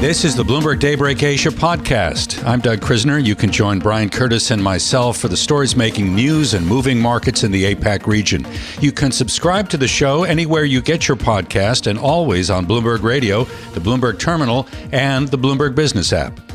This 0.00 0.24
is 0.24 0.34
the 0.34 0.42
Bloomberg 0.42 0.78
Daybreak 0.78 1.22
Asia 1.22 1.50
podcast. 1.50 2.42
I'm 2.46 2.60
Doug 2.60 2.80
Krisner. 2.80 3.22
You 3.22 3.34
can 3.34 3.52
join 3.52 3.78
Brian 3.78 4.08
Curtis 4.08 4.50
and 4.50 4.64
myself 4.64 5.18
for 5.18 5.28
the 5.28 5.36
stories 5.36 5.76
making 5.76 6.14
news 6.14 6.54
and 6.54 6.66
moving 6.66 6.98
markets 6.98 7.44
in 7.44 7.52
the 7.52 7.74
APAC 7.74 8.06
region. 8.06 8.46
You 8.80 8.92
can 8.92 9.12
subscribe 9.12 9.68
to 9.68 9.76
the 9.76 9.86
show 9.86 10.24
anywhere 10.24 10.64
you 10.64 10.80
get 10.80 11.06
your 11.06 11.18
podcast 11.18 11.86
and 11.86 11.98
always 11.98 12.48
on 12.48 12.64
Bloomberg 12.64 13.02
Radio, 13.02 13.44
the 13.74 13.80
Bloomberg 13.80 14.18
Terminal, 14.18 14.66
and 14.90 15.28
the 15.28 15.36
Bloomberg 15.36 15.74
Business 15.74 16.14
app. 16.14 16.49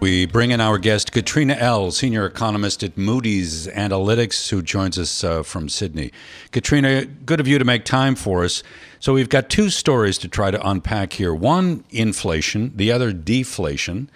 We 0.00 0.26
bring 0.26 0.52
in 0.52 0.60
our 0.60 0.78
guest, 0.78 1.10
Katrina 1.10 1.56
Ell, 1.58 1.90
senior 1.90 2.24
economist 2.24 2.84
at 2.84 2.96
Moody's 2.96 3.66
Analytics, 3.66 4.48
who 4.48 4.62
joins 4.62 4.96
us 4.96 5.24
uh, 5.24 5.42
from 5.42 5.68
Sydney. 5.68 6.12
Katrina, 6.52 7.04
good 7.04 7.40
of 7.40 7.48
you 7.48 7.58
to 7.58 7.64
make 7.64 7.84
time 7.84 8.14
for 8.14 8.44
us. 8.44 8.62
So, 9.00 9.12
we've 9.12 9.28
got 9.28 9.50
two 9.50 9.70
stories 9.70 10.16
to 10.18 10.28
try 10.28 10.52
to 10.52 10.68
unpack 10.68 11.14
here 11.14 11.34
one, 11.34 11.82
inflation, 11.90 12.72
the 12.76 12.92
other, 12.92 13.12
deflation. 13.12 14.08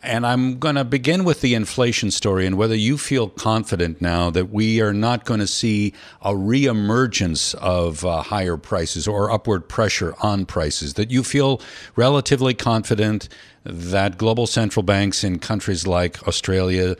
And 0.00 0.24
I'm 0.24 0.60
going 0.60 0.76
to 0.76 0.84
begin 0.84 1.24
with 1.24 1.40
the 1.40 1.54
inflation 1.54 2.12
story 2.12 2.46
and 2.46 2.56
whether 2.56 2.76
you 2.76 2.96
feel 2.96 3.28
confident 3.28 4.00
now 4.00 4.30
that 4.30 4.50
we 4.50 4.80
are 4.80 4.92
not 4.92 5.24
going 5.24 5.40
to 5.40 5.48
see 5.48 5.92
a 6.22 6.32
reemergence 6.32 7.56
of 7.56 8.04
uh, 8.04 8.22
higher 8.22 8.56
prices 8.56 9.08
or 9.08 9.32
upward 9.32 9.68
pressure 9.68 10.14
on 10.22 10.46
prices, 10.46 10.94
that 10.94 11.10
you 11.10 11.24
feel 11.24 11.60
relatively 11.96 12.54
confident 12.54 13.28
that 13.68 14.18
global 14.18 14.46
central 14.46 14.82
banks 14.82 15.24
in 15.24 15.38
countries 15.38 15.86
like 15.86 16.26
Australia, 16.26 16.96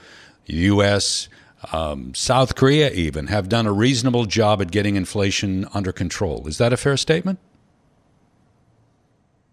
US, 0.46 1.28
um, 1.72 2.14
South 2.14 2.54
Korea, 2.54 2.90
even 2.90 3.28
have 3.28 3.48
done 3.48 3.66
a 3.66 3.72
reasonable 3.72 4.26
job 4.26 4.60
at 4.60 4.70
getting 4.70 4.96
inflation 4.96 5.66
under 5.74 5.92
control. 5.92 6.46
Is 6.46 6.58
that 6.58 6.72
a 6.72 6.76
fair 6.76 6.96
statement? 6.96 7.38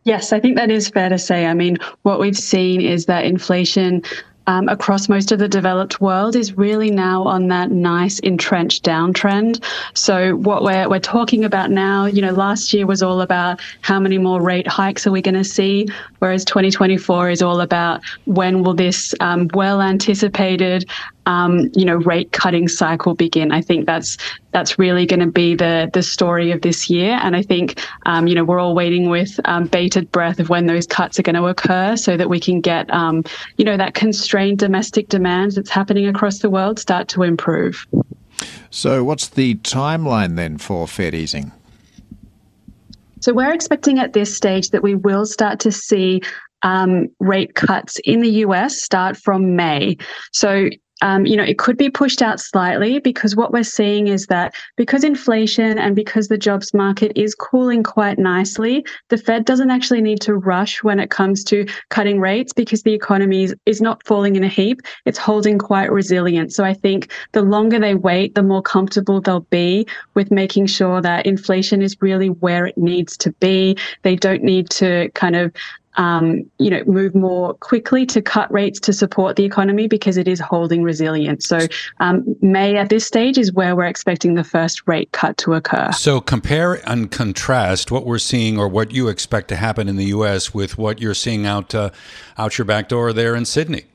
Yes, 0.06 0.34
I 0.34 0.40
think 0.40 0.58
that 0.58 0.70
is 0.70 0.90
fair 0.90 1.10
to 1.10 1.18
say. 1.18 1.46
I 1.46 1.54
mean, 1.54 1.78
what 2.02 2.20
we've 2.20 2.38
seen 2.38 2.82
is 2.82 3.06
that 3.06 3.26
inflation 3.26 4.02
um, 4.48 4.68
across 4.70 5.10
most 5.10 5.32
of 5.32 5.40
the 5.40 5.48
developed 5.48 6.02
world 6.02 6.36
is 6.36 6.58
really 6.58 6.92
now 6.92 7.24
on 7.24 7.48
that 7.48 7.72
nice 7.72 8.20
entrenched 8.20 8.84
downtrend. 8.84 9.64
So 9.94 10.36
what 10.36 10.64
we're 10.64 10.90
we're 10.90 11.00
talking 11.00 11.46
about 11.46 11.72
now, 11.72 12.06
you 12.06 12.22
know, 12.22 12.32
last 12.32 12.74
year 12.74 12.86
was 12.86 13.02
all 13.02 13.22
about 13.22 13.62
how 13.82 14.00
many 14.00 14.18
more 14.18 14.42
rate 14.42 14.68
hikes 14.68 15.08
are 15.08 15.12
we 15.12 15.22
going 15.22 15.36
to 15.36 15.44
see, 15.44 15.88
whereas 16.20 16.46
2024 16.46 17.30
is 17.30 17.42
all 17.42 17.62
about 17.62 18.02
when 18.26 18.64
will 18.64 18.74
this 18.74 19.14
um, 19.20 19.50
well 19.54 19.82
anticipated 19.82 20.86
um, 21.26 21.70
you 21.76 21.86
know, 21.86 21.96
rate 21.96 22.32
cutting 22.32 22.68
cycle 22.68 23.16
begin. 23.16 23.52
I 23.52 23.62
think 23.62 23.86
that's 23.86 24.18
that's 24.52 24.78
really 24.78 25.06
going 25.06 25.20
to 25.20 25.28
be 25.28 25.56
the 25.56 25.90
the 25.94 26.04
story 26.04 26.52
of 26.52 26.62
this 26.62 26.90
year. 26.90 27.20
And 27.22 27.36
I 27.36 27.42
think, 27.42 27.82
um, 28.06 28.28
you 28.28 28.36
know, 28.36 28.44
we're 28.44 28.60
all 28.60 28.76
waiting 28.76 29.10
with 29.10 29.40
um, 29.46 29.66
bated 29.66 30.12
breath 30.12 30.40
of 30.40 30.50
when 30.50 30.66
those 30.66 30.86
cuts 30.86 31.20
are 31.20 31.24
going 31.24 31.36
to 31.36 31.46
occur, 31.46 31.96
so 31.96 32.18
that 32.18 32.30
we 32.30 32.40
can 32.40 32.62
get, 32.62 32.92
um, 32.94 33.24
you 33.58 33.66
know, 33.66 33.78
that 33.78 33.94
constrained 33.94 34.60
domestic 34.60 35.10
demand 35.10 35.54
that's 35.54 35.70
happening 35.70 36.08
across 36.08 36.40
the 36.40 36.50
world 36.50 36.80
start 36.80 37.08
to 37.10 37.24
improve. 37.24 37.86
So, 38.70 39.04
what's 39.04 39.28
the 39.28 39.56
timeline 39.56 40.36
then 40.36 40.58
for 40.58 40.88
Fed 40.88 41.14
easing? 41.14 41.52
So 43.24 43.32
we're 43.34 43.54
expecting 43.54 44.00
at 44.00 44.12
this 44.12 44.36
stage 44.36 44.72
that 44.72 44.84
we 44.84 44.96
will 44.96 45.26
start 45.26 45.62
to 45.62 45.72
see 45.72 46.22
um, 46.62 47.08
rate 47.22 47.56
cuts 47.56 47.98
in 48.04 48.20
the 48.20 48.30
US 48.46 48.84
start 48.84 49.16
from 49.16 49.56
May. 49.56 49.96
So 50.34 50.68
um, 51.02 51.26
you 51.26 51.36
know, 51.36 51.44
it 51.44 51.58
could 51.58 51.78
be 51.78 51.90
pushed 51.90 52.22
out 52.22 52.40
slightly 52.40 53.00
because 53.00 53.36
what 53.36 53.52
we're 53.52 53.64
seeing 53.64 54.08
is 54.08 54.28
that 54.28 54.54
because 54.78 55.04
inflation 55.04 55.78
and 55.78 55.96
because 55.96 56.28
the 56.28 56.38
jobs 56.38 56.74
market 56.74 57.12
is 57.16 57.36
cooling 57.36 57.84
quite 57.84 58.18
nicely, 58.20 58.86
the 59.10 59.18
Fed 59.18 59.46
doesn't 59.46 59.72
actually 59.72 60.02
need 60.02 60.22
to 60.22 60.36
rush 60.36 60.84
when 60.84 61.00
it 61.00 61.10
comes 61.10 61.44
to 61.46 61.66
cutting 61.90 62.20
rates 62.20 62.54
because 62.54 62.84
the 62.84 62.94
economy 62.94 63.44
is, 63.44 63.56
is 63.66 63.82
not 63.82 64.06
falling 64.06 64.36
in 64.36 64.44
a 64.44 64.48
heap. 64.48 64.82
It's 65.06 65.18
holding 65.18 65.58
quite 65.58 65.92
resilient. 65.92 66.54
So 66.54 66.64
I 66.64 66.74
think 66.74 67.12
the 67.34 67.42
longer 67.42 67.80
they 67.80 67.96
wait, 67.96 68.36
the 68.36 68.44
more 68.44 68.62
comfortable 68.62 69.20
they'll 69.20 69.42
be 69.42 69.86
with 70.14 70.32
making 70.32 70.68
sure 70.68 71.02
that 71.02 71.26
inflation 71.26 71.82
is 71.82 71.98
really 72.02 72.30
where 72.30 72.66
it 72.66 72.78
needs 72.78 73.18
to 73.18 73.32
be. 73.34 73.78
They 74.04 74.16
don't 74.16 74.44
need 74.44 74.70
to 74.72 75.10
kind 75.16 75.36
of 75.36 75.54
um, 75.96 76.50
you 76.60 76.70
know, 76.70 76.84
move 76.86 77.16
more 77.16 77.54
quickly 77.56 78.06
to 78.08 78.22
cut 78.22 78.52
rates 78.52 78.80
to 78.82 78.94
support 78.94 79.36
the 79.36 79.46
economy 79.46 79.88
because 79.88 80.18
it 80.18 80.28
is 80.28 80.40
holding 80.40 80.84
resilient. 80.84 81.44
So 81.44 81.60
um, 82.00 82.36
May 82.42 82.76
at 82.78 82.90
this 82.90 83.06
stage 83.06 83.38
is 83.38 83.54
where 83.54 83.76
we're 83.76 83.86
expecting 83.86 84.36
the 84.36 84.44
first 84.44 84.88
rate 84.88 85.12
cut 85.12 85.38
to 85.38 85.54
occur. 85.54 85.92
So 85.92 86.20
compare 86.22 86.76
and 86.90 87.12
contrast 87.12 87.92
what 87.92 88.06
we're 88.06 88.20
seeing 88.20 88.58
or 88.58 88.68
what 88.68 88.92
you 88.92 89.08
expect 89.08 89.48
to 89.50 89.56
happen 89.56 89.88
in 89.88 89.96
the 89.96 90.06
U.S. 90.06 90.54
with 90.54 90.78
what 90.78 91.00
you're 91.00 91.14
seeing 91.14 91.46
out 91.46 91.74
uh, 91.76 91.92
out 92.38 92.58
your 92.58 92.66
back 92.66 92.90
door 92.90 93.14
there 93.14 93.36
in 93.36 93.46
Sydney. 93.46 93.86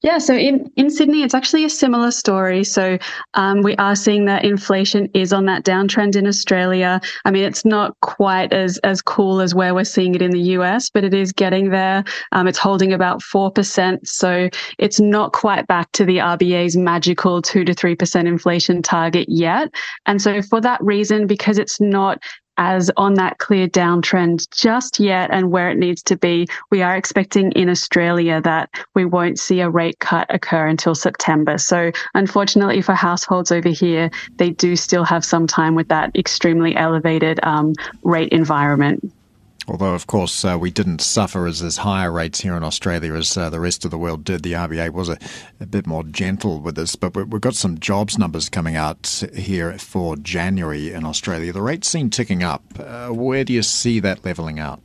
Yeah, 0.00 0.18
so 0.18 0.32
in, 0.32 0.70
in 0.76 0.90
Sydney, 0.90 1.24
it's 1.24 1.34
actually 1.34 1.64
a 1.64 1.70
similar 1.70 2.12
story. 2.12 2.62
So 2.62 2.98
um, 3.34 3.62
we 3.62 3.74
are 3.76 3.96
seeing 3.96 4.26
that 4.26 4.44
inflation 4.44 5.08
is 5.12 5.32
on 5.32 5.46
that 5.46 5.64
downtrend 5.64 6.14
in 6.14 6.24
Australia. 6.24 7.00
I 7.24 7.32
mean, 7.32 7.42
it's 7.42 7.64
not 7.64 7.98
quite 8.00 8.52
as 8.52 8.78
as 8.78 9.02
cool 9.02 9.40
as 9.40 9.56
where 9.56 9.74
we're 9.74 9.82
seeing 9.82 10.14
it 10.14 10.22
in 10.22 10.30
the 10.30 10.40
US, 10.56 10.88
but 10.88 11.02
it 11.02 11.14
is 11.14 11.32
getting 11.32 11.70
there. 11.70 12.04
Um, 12.30 12.46
it's 12.46 12.58
holding 12.58 12.92
about 12.92 13.22
four 13.22 13.50
percent, 13.50 14.06
so 14.06 14.48
it's 14.78 15.00
not 15.00 15.32
quite 15.32 15.66
back 15.66 15.90
to 15.92 16.04
the 16.04 16.18
RBA's 16.18 16.76
magical 16.76 17.42
two 17.42 17.64
to 17.64 17.74
three 17.74 17.96
percent 17.96 18.28
inflation 18.28 18.82
target 18.82 19.26
yet. 19.28 19.68
And 20.06 20.22
so 20.22 20.42
for 20.42 20.60
that 20.60 20.80
reason, 20.80 21.26
because 21.26 21.58
it's 21.58 21.80
not 21.80 22.22
as 22.58 22.90
on 22.96 23.14
that 23.14 23.38
clear 23.38 23.66
downtrend 23.68 24.50
just 24.50 25.00
yet 25.00 25.30
and 25.32 25.50
where 25.50 25.70
it 25.70 25.78
needs 25.78 26.02
to 26.02 26.16
be. 26.16 26.46
We 26.70 26.82
are 26.82 26.96
expecting 26.96 27.52
in 27.52 27.70
Australia 27.70 28.40
that 28.42 28.68
we 28.94 29.04
won't 29.04 29.38
see 29.38 29.60
a 29.60 29.70
rate 29.70 29.98
cut 30.00 30.26
occur 30.28 30.66
until 30.66 30.94
September. 30.94 31.56
So, 31.56 31.92
unfortunately 32.14 32.82
for 32.82 32.94
households 32.94 33.52
over 33.52 33.68
here, 33.68 34.10
they 34.36 34.50
do 34.50 34.76
still 34.76 35.04
have 35.04 35.24
some 35.24 35.46
time 35.46 35.74
with 35.74 35.88
that 35.88 36.14
extremely 36.16 36.76
elevated 36.76 37.40
um, 37.42 37.74
rate 38.02 38.32
environment. 38.32 39.12
Although, 39.68 39.94
of 39.94 40.06
course, 40.06 40.44
uh, 40.44 40.56
we 40.58 40.70
didn't 40.70 41.02
suffer 41.02 41.46
as, 41.46 41.62
as 41.62 41.76
higher 41.76 42.10
rates 42.10 42.40
here 42.40 42.56
in 42.56 42.64
Australia 42.64 43.14
as 43.14 43.36
uh, 43.36 43.50
the 43.50 43.60
rest 43.60 43.84
of 43.84 43.90
the 43.90 43.98
world 43.98 44.24
did. 44.24 44.42
The 44.42 44.54
RBA 44.54 44.92
was 44.92 45.10
a, 45.10 45.18
a 45.60 45.66
bit 45.66 45.86
more 45.86 46.02
gentle 46.04 46.60
with 46.60 46.74
this, 46.74 46.96
but 46.96 47.14
we've 47.14 47.40
got 47.40 47.54
some 47.54 47.78
jobs 47.78 48.18
numbers 48.18 48.48
coming 48.48 48.76
out 48.76 49.22
here 49.34 49.76
for 49.78 50.16
January 50.16 50.92
in 50.92 51.04
Australia. 51.04 51.52
The 51.52 51.62
rates 51.62 51.88
seem 51.88 52.08
ticking 52.08 52.42
up. 52.42 52.62
Uh, 52.78 53.08
where 53.08 53.44
do 53.44 53.52
you 53.52 53.62
see 53.62 54.00
that 54.00 54.24
levelling 54.24 54.58
out? 54.58 54.80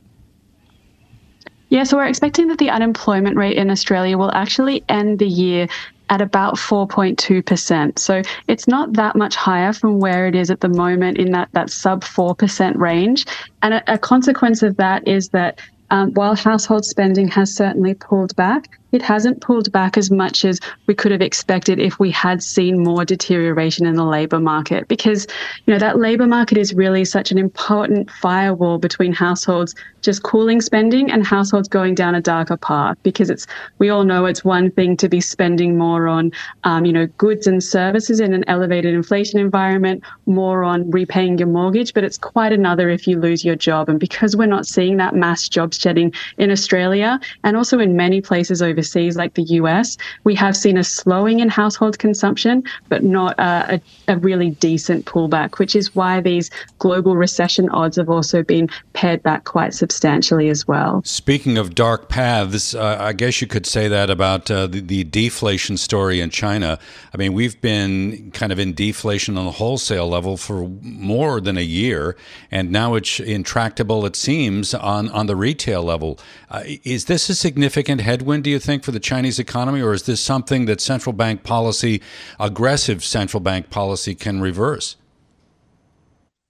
Yeah, 1.70 1.84
so 1.84 1.96
we're 1.96 2.06
expecting 2.06 2.48
that 2.48 2.58
the 2.58 2.70
unemployment 2.70 3.36
rate 3.36 3.56
in 3.56 3.70
Australia 3.70 4.18
will 4.18 4.30
actually 4.32 4.84
end 4.88 5.18
the 5.18 5.26
year 5.26 5.66
at 6.14 6.22
about 6.22 6.54
4.2%. 6.54 7.98
So 7.98 8.22
it's 8.46 8.68
not 8.68 8.92
that 8.92 9.16
much 9.16 9.34
higher 9.34 9.72
from 9.72 9.98
where 9.98 10.28
it 10.28 10.36
is 10.36 10.48
at 10.48 10.60
the 10.60 10.68
moment 10.68 11.18
in 11.18 11.32
that, 11.32 11.48
that 11.52 11.70
sub 11.70 12.04
4% 12.04 12.76
range. 12.76 13.26
And 13.62 13.74
a, 13.74 13.94
a 13.94 13.98
consequence 13.98 14.62
of 14.62 14.76
that 14.76 15.08
is 15.08 15.30
that 15.30 15.60
um, 15.90 16.12
while 16.14 16.36
household 16.36 16.84
spending 16.84 17.26
has 17.28 17.52
certainly 17.52 17.94
pulled 17.94 18.36
back, 18.36 18.78
it 18.94 19.02
hasn't 19.02 19.40
pulled 19.40 19.72
back 19.72 19.98
as 19.98 20.08
much 20.08 20.44
as 20.44 20.60
we 20.86 20.94
could 20.94 21.10
have 21.10 21.20
expected 21.20 21.80
if 21.80 21.98
we 21.98 22.12
had 22.12 22.40
seen 22.44 22.80
more 22.80 23.04
deterioration 23.04 23.86
in 23.86 23.96
the 23.96 24.04
labor 24.04 24.38
market. 24.38 24.86
Because, 24.86 25.26
you 25.66 25.74
know, 25.74 25.80
that 25.80 25.98
labor 25.98 26.28
market 26.28 26.56
is 26.56 26.72
really 26.74 27.04
such 27.04 27.32
an 27.32 27.36
important 27.36 28.08
firewall 28.08 28.78
between 28.78 29.12
households 29.12 29.74
just 30.00 30.22
cooling 30.22 30.60
spending 30.60 31.10
and 31.10 31.26
households 31.26 31.66
going 31.66 31.94
down 31.94 32.14
a 32.14 32.20
darker 32.20 32.56
path. 32.56 32.96
Because 33.02 33.30
it's, 33.30 33.46
we 33.78 33.88
all 33.88 34.04
know 34.04 34.26
it's 34.26 34.44
one 34.44 34.70
thing 34.70 34.96
to 34.98 35.08
be 35.08 35.20
spending 35.20 35.76
more 35.76 36.06
on, 36.06 36.30
um, 36.62 36.84
you 36.84 36.92
know, 36.92 37.06
goods 37.18 37.48
and 37.48 37.64
services 37.64 38.20
in 38.20 38.32
an 38.32 38.44
elevated 38.46 38.94
inflation 38.94 39.40
environment, 39.40 40.04
more 40.26 40.62
on 40.62 40.88
repaying 40.90 41.38
your 41.38 41.48
mortgage, 41.48 41.94
but 41.94 42.04
it's 42.04 42.18
quite 42.18 42.52
another 42.52 42.90
if 42.90 43.08
you 43.08 43.18
lose 43.18 43.44
your 43.44 43.56
job. 43.56 43.88
And 43.88 43.98
because 43.98 44.36
we're 44.36 44.46
not 44.46 44.66
seeing 44.66 44.98
that 44.98 45.16
mass 45.16 45.48
job 45.48 45.74
shedding 45.74 46.12
in 46.38 46.52
Australia 46.52 47.18
and 47.42 47.56
also 47.56 47.80
in 47.80 47.96
many 47.96 48.20
places 48.20 48.62
overseas 48.62 48.83
like 49.16 49.34
the 49.34 49.42
US, 49.60 49.96
we 50.24 50.34
have 50.34 50.56
seen 50.56 50.76
a 50.76 50.84
slowing 50.84 51.40
in 51.40 51.48
household 51.48 51.98
consumption, 51.98 52.62
but 52.88 53.02
not 53.02 53.38
a, 53.38 53.80
a, 54.08 54.14
a 54.14 54.16
really 54.18 54.50
decent 54.50 55.06
pullback, 55.06 55.58
which 55.58 55.76
is 55.76 55.94
why 55.94 56.20
these 56.20 56.50
global 56.78 57.16
recession 57.16 57.68
odds 57.70 57.96
have 57.96 58.10
also 58.10 58.42
been 58.42 58.68
pared 58.92 59.22
back 59.22 59.44
quite 59.44 59.74
substantially 59.74 60.48
as 60.48 60.66
well. 60.66 61.02
Speaking 61.04 61.58
of 61.58 61.74
dark 61.74 62.08
paths, 62.08 62.74
uh, 62.74 62.96
I 63.00 63.12
guess 63.12 63.40
you 63.40 63.46
could 63.46 63.66
say 63.66 63.88
that 63.88 64.10
about 64.10 64.50
uh, 64.50 64.66
the, 64.66 64.80
the 64.80 65.04
deflation 65.04 65.76
story 65.76 66.20
in 66.20 66.30
China. 66.30 66.78
I 67.12 67.16
mean, 67.16 67.32
we've 67.32 67.60
been 67.60 68.30
kind 68.32 68.52
of 68.52 68.58
in 68.58 68.74
deflation 68.74 69.38
on 69.38 69.44
the 69.44 69.52
wholesale 69.52 70.08
level 70.08 70.36
for 70.36 70.68
more 70.82 71.40
than 71.40 71.56
a 71.56 71.62
year, 71.62 72.16
and 72.50 72.70
now 72.70 72.94
it's 72.94 73.20
intractable, 73.20 74.04
it 74.06 74.16
seems, 74.16 74.74
on, 74.74 75.08
on 75.10 75.26
the 75.26 75.36
retail 75.36 75.82
level. 75.82 76.18
Uh, 76.50 76.62
is 76.84 77.04
this 77.06 77.28
a 77.28 77.34
significant 77.34 78.00
headwind, 78.00 78.44
do 78.44 78.50
you 78.50 78.58
think, 78.58 78.73
for 78.82 78.92
the 78.92 79.00
Chinese 79.00 79.38
economy, 79.38 79.80
or 79.80 79.92
is 79.92 80.04
this 80.04 80.20
something 80.20 80.66
that 80.66 80.80
central 80.80 81.12
bank 81.12 81.42
policy, 81.42 82.02
aggressive 82.40 83.04
central 83.04 83.40
bank 83.40 83.70
policy, 83.70 84.14
can 84.14 84.40
reverse? 84.40 84.96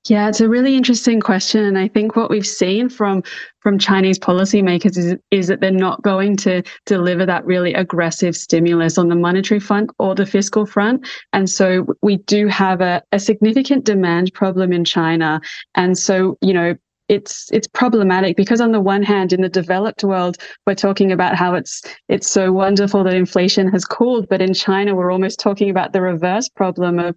Yeah, 0.06 0.28
it's 0.28 0.42
a 0.42 0.50
really 0.50 0.76
interesting 0.76 1.18
question, 1.18 1.64
and 1.64 1.78
I 1.78 1.88
think 1.88 2.14
what 2.14 2.28
we've 2.28 2.46
seen 2.46 2.90
from 2.90 3.22
from 3.60 3.78
Chinese 3.78 4.18
policymakers 4.18 4.98
is 4.98 5.16
is 5.30 5.46
that 5.46 5.62
they're 5.62 5.70
not 5.70 6.02
going 6.02 6.36
to 6.38 6.62
deliver 6.84 7.24
that 7.24 7.46
really 7.46 7.72
aggressive 7.72 8.36
stimulus 8.36 8.98
on 8.98 9.08
the 9.08 9.14
monetary 9.14 9.60
front 9.60 9.90
or 9.98 10.14
the 10.14 10.26
fiscal 10.26 10.66
front, 10.66 11.08
and 11.32 11.48
so 11.48 11.86
we 12.02 12.18
do 12.18 12.48
have 12.48 12.82
a, 12.82 13.02
a 13.12 13.18
significant 13.18 13.86
demand 13.86 14.30
problem 14.34 14.74
in 14.74 14.84
China, 14.84 15.40
and 15.74 15.96
so 15.96 16.36
you 16.42 16.52
know 16.52 16.74
it's 17.14 17.48
it's 17.52 17.68
problematic 17.68 18.36
because 18.36 18.60
on 18.60 18.72
the 18.72 18.80
one 18.80 19.02
hand 19.02 19.32
in 19.32 19.40
the 19.40 19.48
developed 19.48 20.04
world 20.04 20.36
we're 20.66 20.74
talking 20.74 21.12
about 21.12 21.36
how 21.36 21.54
it's 21.54 21.82
it's 22.08 22.28
so 22.28 22.52
wonderful 22.52 23.04
that 23.04 23.14
inflation 23.14 23.68
has 23.68 23.84
cooled 23.84 24.28
but 24.28 24.42
in 24.42 24.52
China 24.52 24.94
we're 24.94 25.12
almost 25.12 25.40
talking 25.40 25.70
about 25.70 25.92
the 25.92 26.02
reverse 26.02 26.48
problem 26.48 26.98
of 26.98 27.16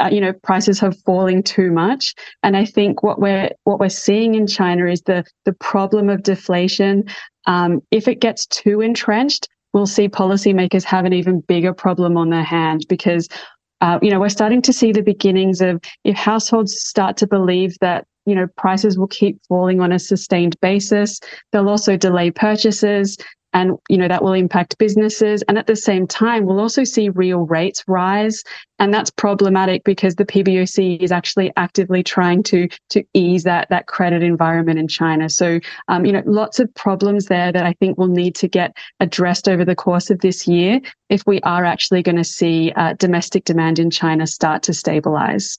uh, 0.00 0.08
you 0.12 0.20
know 0.20 0.32
prices 0.42 0.78
have 0.80 0.96
falling 1.04 1.42
too 1.42 1.70
much. 1.70 2.14
And 2.42 2.56
i 2.56 2.64
think 2.64 3.02
what 3.02 3.20
we're 3.20 3.50
what 3.64 3.80
we're 3.80 3.88
seeing 3.88 4.34
in 4.34 4.46
china 4.46 4.86
is 4.86 5.02
the 5.02 5.24
the 5.44 5.54
problem 5.54 6.08
of 6.08 6.22
deflation. 6.22 7.04
Um, 7.46 7.80
if 7.90 8.08
it 8.08 8.20
gets 8.20 8.46
too 8.46 8.80
entrenched 8.80 9.48
we'll 9.72 9.86
see 9.86 10.08
policymakers 10.08 10.84
have 10.84 11.04
an 11.04 11.12
even 11.12 11.40
bigger 11.40 11.72
problem 11.72 12.16
on 12.16 12.30
their 12.30 12.44
hands 12.44 12.84
because 12.84 13.28
uh, 13.80 13.98
you 14.02 14.10
know 14.10 14.20
we're 14.20 14.28
starting 14.28 14.62
to 14.62 14.72
see 14.72 14.92
the 14.92 15.02
beginnings 15.02 15.60
of 15.60 15.80
if 16.04 16.16
households 16.16 16.74
start 16.80 17.16
to 17.16 17.26
believe 17.26 17.76
that 17.80 18.06
you 18.28 18.34
know 18.34 18.46
prices 18.56 18.98
will 18.98 19.08
keep 19.08 19.40
falling 19.48 19.80
on 19.80 19.92
a 19.92 19.98
sustained 19.98 20.58
basis. 20.60 21.20
They'll 21.52 21.68
also 21.68 21.96
delay 21.96 22.30
purchases 22.30 23.16
and 23.54 23.78
you 23.88 23.96
know 23.96 24.08
that 24.08 24.22
will 24.22 24.34
impact 24.34 24.78
businesses. 24.78 25.42
And 25.48 25.58
at 25.58 25.66
the 25.66 25.76
same 25.76 26.06
time 26.06 26.44
we'll 26.44 26.60
also 26.60 26.84
see 26.84 27.08
real 27.08 27.46
rates 27.46 27.82
rise. 27.86 28.42
And 28.78 28.92
that's 28.92 29.10
problematic 29.10 29.82
because 29.84 30.14
the 30.14 30.26
PBOC 30.26 31.02
is 31.02 31.10
actually 31.10 31.52
actively 31.56 32.02
trying 32.02 32.42
to 32.44 32.68
to 32.90 33.04
ease 33.14 33.44
that 33.44 33.68
that 33.70 33.86
credit 33.86 34.22
environment 34.22 34.78
in 34.78 34.88
China. 34.88 35.28
So 35.28 35.60
um, 35.88 36.04
you 36.04 36.12
know 36.12 36.22
lots 36.26 36.60
of 36.60 36.72
problems 36.74 37.26
there 37.26 37.50
that 37.52 37.64
I 37.64 37.72
think 37.74 37.98
will 37.98 38.08
need 38.08 38.34
to 38.36 38.48
get 38.48 38.76
addressed 39.00 39.48
over 39.48 39.64
the 39.64 39.76
course 39.76 40.10
of 40.10 40.20
this 40.20 40.46
year 40.46 40.80
if 41.08 41.22
we 41.26 41.40
are 41.40 41.64
actually 41.64 42.02
going 42.02 42.16
to 42.16 42.24
see 42.24 42.72
uh, 42.76 42.94
domestic 42.94 43.44
demand 43.44 43.78
in 43.78 43.90
China 43.90 44.26
start 44.26 44.62
to 44.64 44.74
stabilize. 44.74 45.58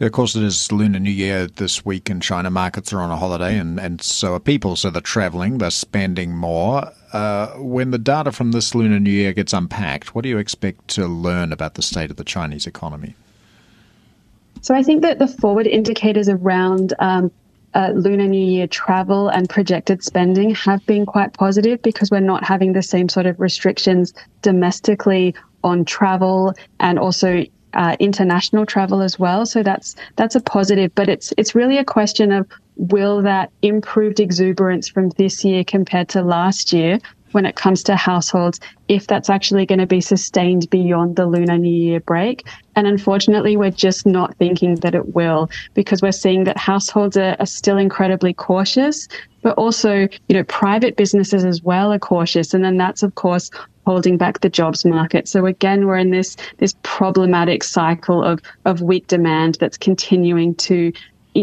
Yeah, 0.00 0.06
of 0.08 0.12
course, 0.12 0.34
it 0.34 0.42
is 0.42 0.72
Lunar 0.72 0.98
New 0.98 1.08
Year 1.08 1.46
this 1.46 1.84
week 1.84 2.10
in 2.10 2.18
China. 2.18 2.50
Markets 2.50 2.92
are 2.92 3.00
on 3.00 3.12
a 3.12 3.16
holiday, 3.16 3.56
and, 3.56 3.78
and 3.78 4.02
so 4.02 4.34
are 4.34 4.40
people. 4.40 4.74
So 4.74 4.90
they're 4.90 5.00
traveling, 5.00 5.58
they're 5.58 5.70
spending 5.70 6.34
more. 6.34 6.90
Uh, 7.12 7.50
when 7.58 7.92
the 7.92 7.98
data 7.98 8.32
from 8.32 8.50
this 8.50 8.74
Lunar 8.74 8.98
New 8.98 9.12
Year 9.12 9.32
gets 9.32 9.52
unpacked, 9.52 10.12
what 10.12 10.24
do 10.24 10.28
you 10.28 10.38
expect 10.38 10.88
to 10.88 11.06
learn 11.06 11.52
about 11.52 11.74
the 11.74 11.82
state 11.82 12.10
of 12.10 12.16
the 12.16 12.24
Chinese 12.24 12.66
economy? 12.66 13.14
So 14.62 14.74
I 14.74 14.82
think 14.82 15.02
that 15.02 15.20
the 15.20 15.28
forward 15.28 15.68
indicators 15.68 16.28
around 16.28 16.92
um, 16.98 17.30
uh, 17.74 17.92
Lunar 17.94 18.26
New 18.26 18.44
Year 18.44 18.66
travel 18.66 19.28
and 19.28 19.48
projected 19.48 20.02
spending 20.02 20.56
have 20.56 20.84
been 20.86 21.06
quite 21.06 21.34
positive 21.34 21.80
because 21.82 22.10
we're 22.10 22.18
not 22.18 22.42
having 22.42 22.72
the 22.72 22.82
same 22.82 23.08
sort 23.08 23.26
of 23.26 23.38
restrictions 23.38 24.12
domestically 24.42 25.36
on 25.62 25.84
travel 25.84 26.52
and 26.80 26.98
also 26.98 27.44
uh, 27.74 27.96
international 28.00 28.66
travel 28.66 29.02
as 29.02 29.18
well. 29.18 29.46
So 29.46 29.62
that's 29.62 29.96
that's 30.16 30.34
a 30.34 30.40
positive, 30.40 30.94
but 30.94 31.08
it's 31.08 31.32
it's 31.36 31.54
really 31.54 31.78
a 31.78 31.84
question 31.84 32.32
of 32.32 32.46
will 32.76 33.22
that 33.22 33.50
improved 33.62 34.20
exuberance 34.20 34.88
from 34.88 35.10
this 35.10 35.44
year 35.44 35.64
compared 35.64 36.08
to 36.10 36.22
last 36.22 36.72
year 36.72 36.98
when 37.34 37.46
it 37.46 37.56
comes 37.56 37.82
to 37.82 37.96
households, 37.96 38.60
if 38.86 39.08
that's 39.08 39.28
actually 39.28 39.66
going 39.66 39.80
to 39.80 39.86
be 39.86 40.00
sustained 40.00 40.70
beyond 40.70 41.16
the 41.16 41.26
Lunar 41.26 41.58
New 41.58 41.74
Year 41.74 41.98
break. 41.98 42.46
And 42.76 42.86
unfortunately, 42.86 43.56
we're 43.56 43.72
just 43.72 44.06
not 44.06 44.36
thinking 44.36 44.76
that 44.76 44.94
it 44.94 45.14
will 45.14 45.50
because 45.74 46.00
we're 46.00 46.12
seeing 46.12 46.44
that 46.44 46.56
households 46.56 47.16
are, 47.16 47.36
are 47.40 47.46
still 47.46 47.76
incredibly 47.76 48.34
cautious, 48.34 49.08
but 49.42 49.58
also, 49.58 50.08
you 50.28 50.34
know, 50.34 50.44
private 50.44 50.96
businesses 50.96 51.44
as 51.44 51.60
well 51.60 51.92
are 51.92 51.98
cautious. 51.98 52.54
And 52.54 52.64
then 52.64 52.76
that's, 52.76 53.02
of 53.02 53.16
course, 53.16 53.50
holding 53.86 54.16
back 54.16 54.40
the 54.40 54.48
jobs 54.48 54.84
market. 54.84 55.28
So 55.28 55.46
again, 55.46 55.86
we're 55.86 55.98
in 55.98 56.10
this 56.10 56.36
this 56.58 56.74
problematic 56.82 57.62
cycle 57.62 58.22
of 58.22 58.40
of 58.64 58.80
weak 58.80 59.06
demand 59.06 59.56
that's 59.60 59.76
continuing 59.76 60.54
to 60.56 60.92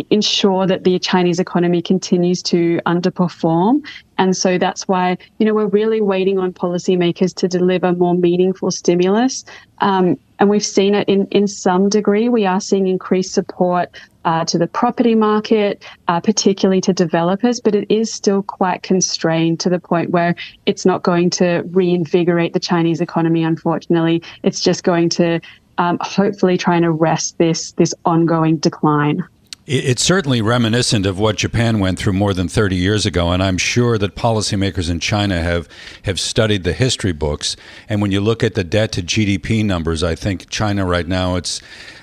ensure 0.09 0.65
that 0.67 0.83
the 0.85 0.97
Chinese 0.99 1.39
economy 1.39 1.81
continues 1.81 2.41
to 2.41 2.79
underperform. 2.85 3.85
And 4.17 4.37
so 4.37 4.57
that's 4.57 4.87
why, 4.87 5.17
you 5.37 5.45
know, 5.45 5.53
we're 5.53 5.67
really 5.67 5.99
waiting 5.99 6.39
on 6.39 6.53
policymakers 6.53 7.35
to 7.35 7.47
deliver 7.47 7.91
more 7.91 8.15
meaningful 8.15 8.71
stimulus. 8.71 9.43
Um, 9.79 10.17
and 10.41 10.49
we've 10.49 10.65
seen 10.65 10.95
it 10.95 11.07
in, 11.07 11.27
in 11.27 11.47
some 11.47 11.87
degree. 11.87 12.27
We 12.27 12.47
are 12.47 12.59
seeing 12.59 12.87
increased 12.87 13.31
support 13.31 13.95
uh, 14.25 14.43
to 14.45 14.57
the 14.57 14.65
property 14.65 15.13
market, 15.13 15.83
uh, 16.07 16.19
particularly 16.19 16.81
to 16.81 16.93
developers, 16.93 17.59
but 17.59 17.75
it 17.75 17.85
is 17.91 18.11
still 18.11 18.41
quite 18.41 18.81
constrained 18.81 19.59
to 19.59 19.69
the 19.69 19.79
point 19.79 20.09
where 20.09 20.33
it's 20.65 20.83
not 20.83 21.03
going 21.03 21.29
to 21.29 21.61
reinvigorate 21.69 22.53
the 22.53 22.59
Chinese 22.59 23.01
economy. 23.01 23.43
Unfortunately, 23.43 24.23
it's 24.41 24.59
just 24.59 24.83
going 24.83 25.09
to 25.09 25.39
um, 25.77 25.99
hopefully 26.01 26.57
try 26.57 26.75
and 26.75 26.85
arrest 26.85 27.37
this 27.37 27.73
this 27.73 27.93
ongoing 28.03 28.57
decline. 28.57 29.23
It's 29.67 30.03
certainly 30.03 30.41
reminiscent 30.41 31.05
of 31.05 31.19
what 31.19 31.37
Japan 31.37 31.79
went 31.79 31.99
through 31.99 32.13
more 32.13 32.33
than 32.33 32.47
30 32.47 32.75
years 32.75 33.05
ago, 33.05 33.31
and 33.31 33.43
I'm 33.43 33.59
sure 33.59 33.99
that 33.99 34.15
policymakers 34.15 34.89
in 34.89 34.99
China 34.99 35.39
have, 35.39 35.69
have 36.03 36.19
studied 36.19 36.63
the 36.63 36.73
history 36.73 37.11
books. 37.11 37.55
And 37.87 38.01
when 38.01 38.11
you 38.11 38.21
look 38.21 38.43
at 38.43 38.55
the 38.55 38.63
debt 38.63 38.91
to 38.93 39.03
GDP 39.03 39.63
numbers, 39.63 40.01
I 40.01 40.15
think 40.15 40.49
China 40.49 40.83
right 40.83 41.07
now 41.07 41.35
it's 41.35 41.61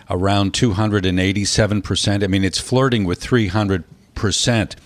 around 0.09 0.55
287 0.55 1.83
percent. 1.83 2.23
I 2.23 2.29
mean, 2.29 2.45
it's 2.45 2.61
flirting 2.61 3.05
with 3.05 3.21
300 3.21 3.83
percent 4.15 4.77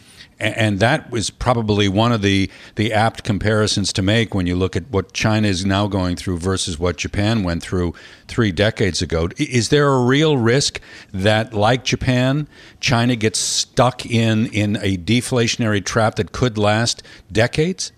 and 0.42 0.80
that 0.80 1.10
was 1.10 1.30
probably 1.30 1.88
one 1.88 2.12
of 2.12 2.22
the 2.22 2.50
the 2.76 2.92
apt 2.92 3.24
comparisons 3.24 3.92
to 3.94 4.02
make 4.02 4.34
when 4.34 4.46
you 4.46 4.56
look 4.56 4.76
at 4.76 4.88
what 4.90 5.12
China 5.12 5.48
is 5.48 5.64
now 5.64 5.86
going 5.86 6.16
through 6.16 6.38
versus 6.38 6.78
what 6.78 6.96
Japan 6.96 7.44
went 7.44 7.62
through 7.62 7.94
three 8.28 8.52
decades 8.52 9.00
ago. 9.02 9.28
Is 9.38 9.68
there 9.68 9.88
a 9.88 10.04
real 10.04 10.36
risk 10.36 10.80
that, 11.12 11.54
like 11.54 11.84
Japan, 11.84 12.48
China 12.80 13.16
gets 13.16 13.38
stuck 13.38 14.04
in 14.06 14.46
in 14.46 14.76
a 14.76 14.96
deflationary 14.96 15.84
trap 15.84 16.16
that 16.16 16.32
could 16.32 16.58
last 16.58 17.02
decades? 17.30 17.92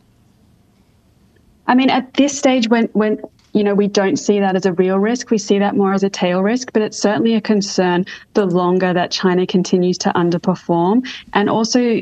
I 1.67 1.75
mean, 1.75 1.89
at 1.89 2.15
this 2.15 2.37
stage, 2.37 2.69
when 2.69 2.87
when 2.93 3.21
you 3.55 3.63
know, 3.63 3.75
we 3.75 3.87
don't 3.87 4.17
see 4.17 4.41
that 4.41 4.57
as 4.57 4.67
a 4.67 4.73
real 4.73 4.99
risk. 4.99 5.31
We 5.31 5.39
see 5.39 5.61
that 5.61 5.77
more 5.77 5.95
as 5.95 6.03
a 6.03 6.11
tail 6.11 6.43
risk, 6.43 6.73
but 6.73 6.83
it's 6.83 6.99
certainly 6.99 7.35
a 7.35 7.41
concern 7.41 8.05
the 8.35 8.47
longer 8.47 8.93
that 8.93 9.13
China 9.13 9.47
continues 9.47 9.97
to 9.99 10.11
underperform. 10.11 11.07
And 11.33 11.49
also, 11.49 12.01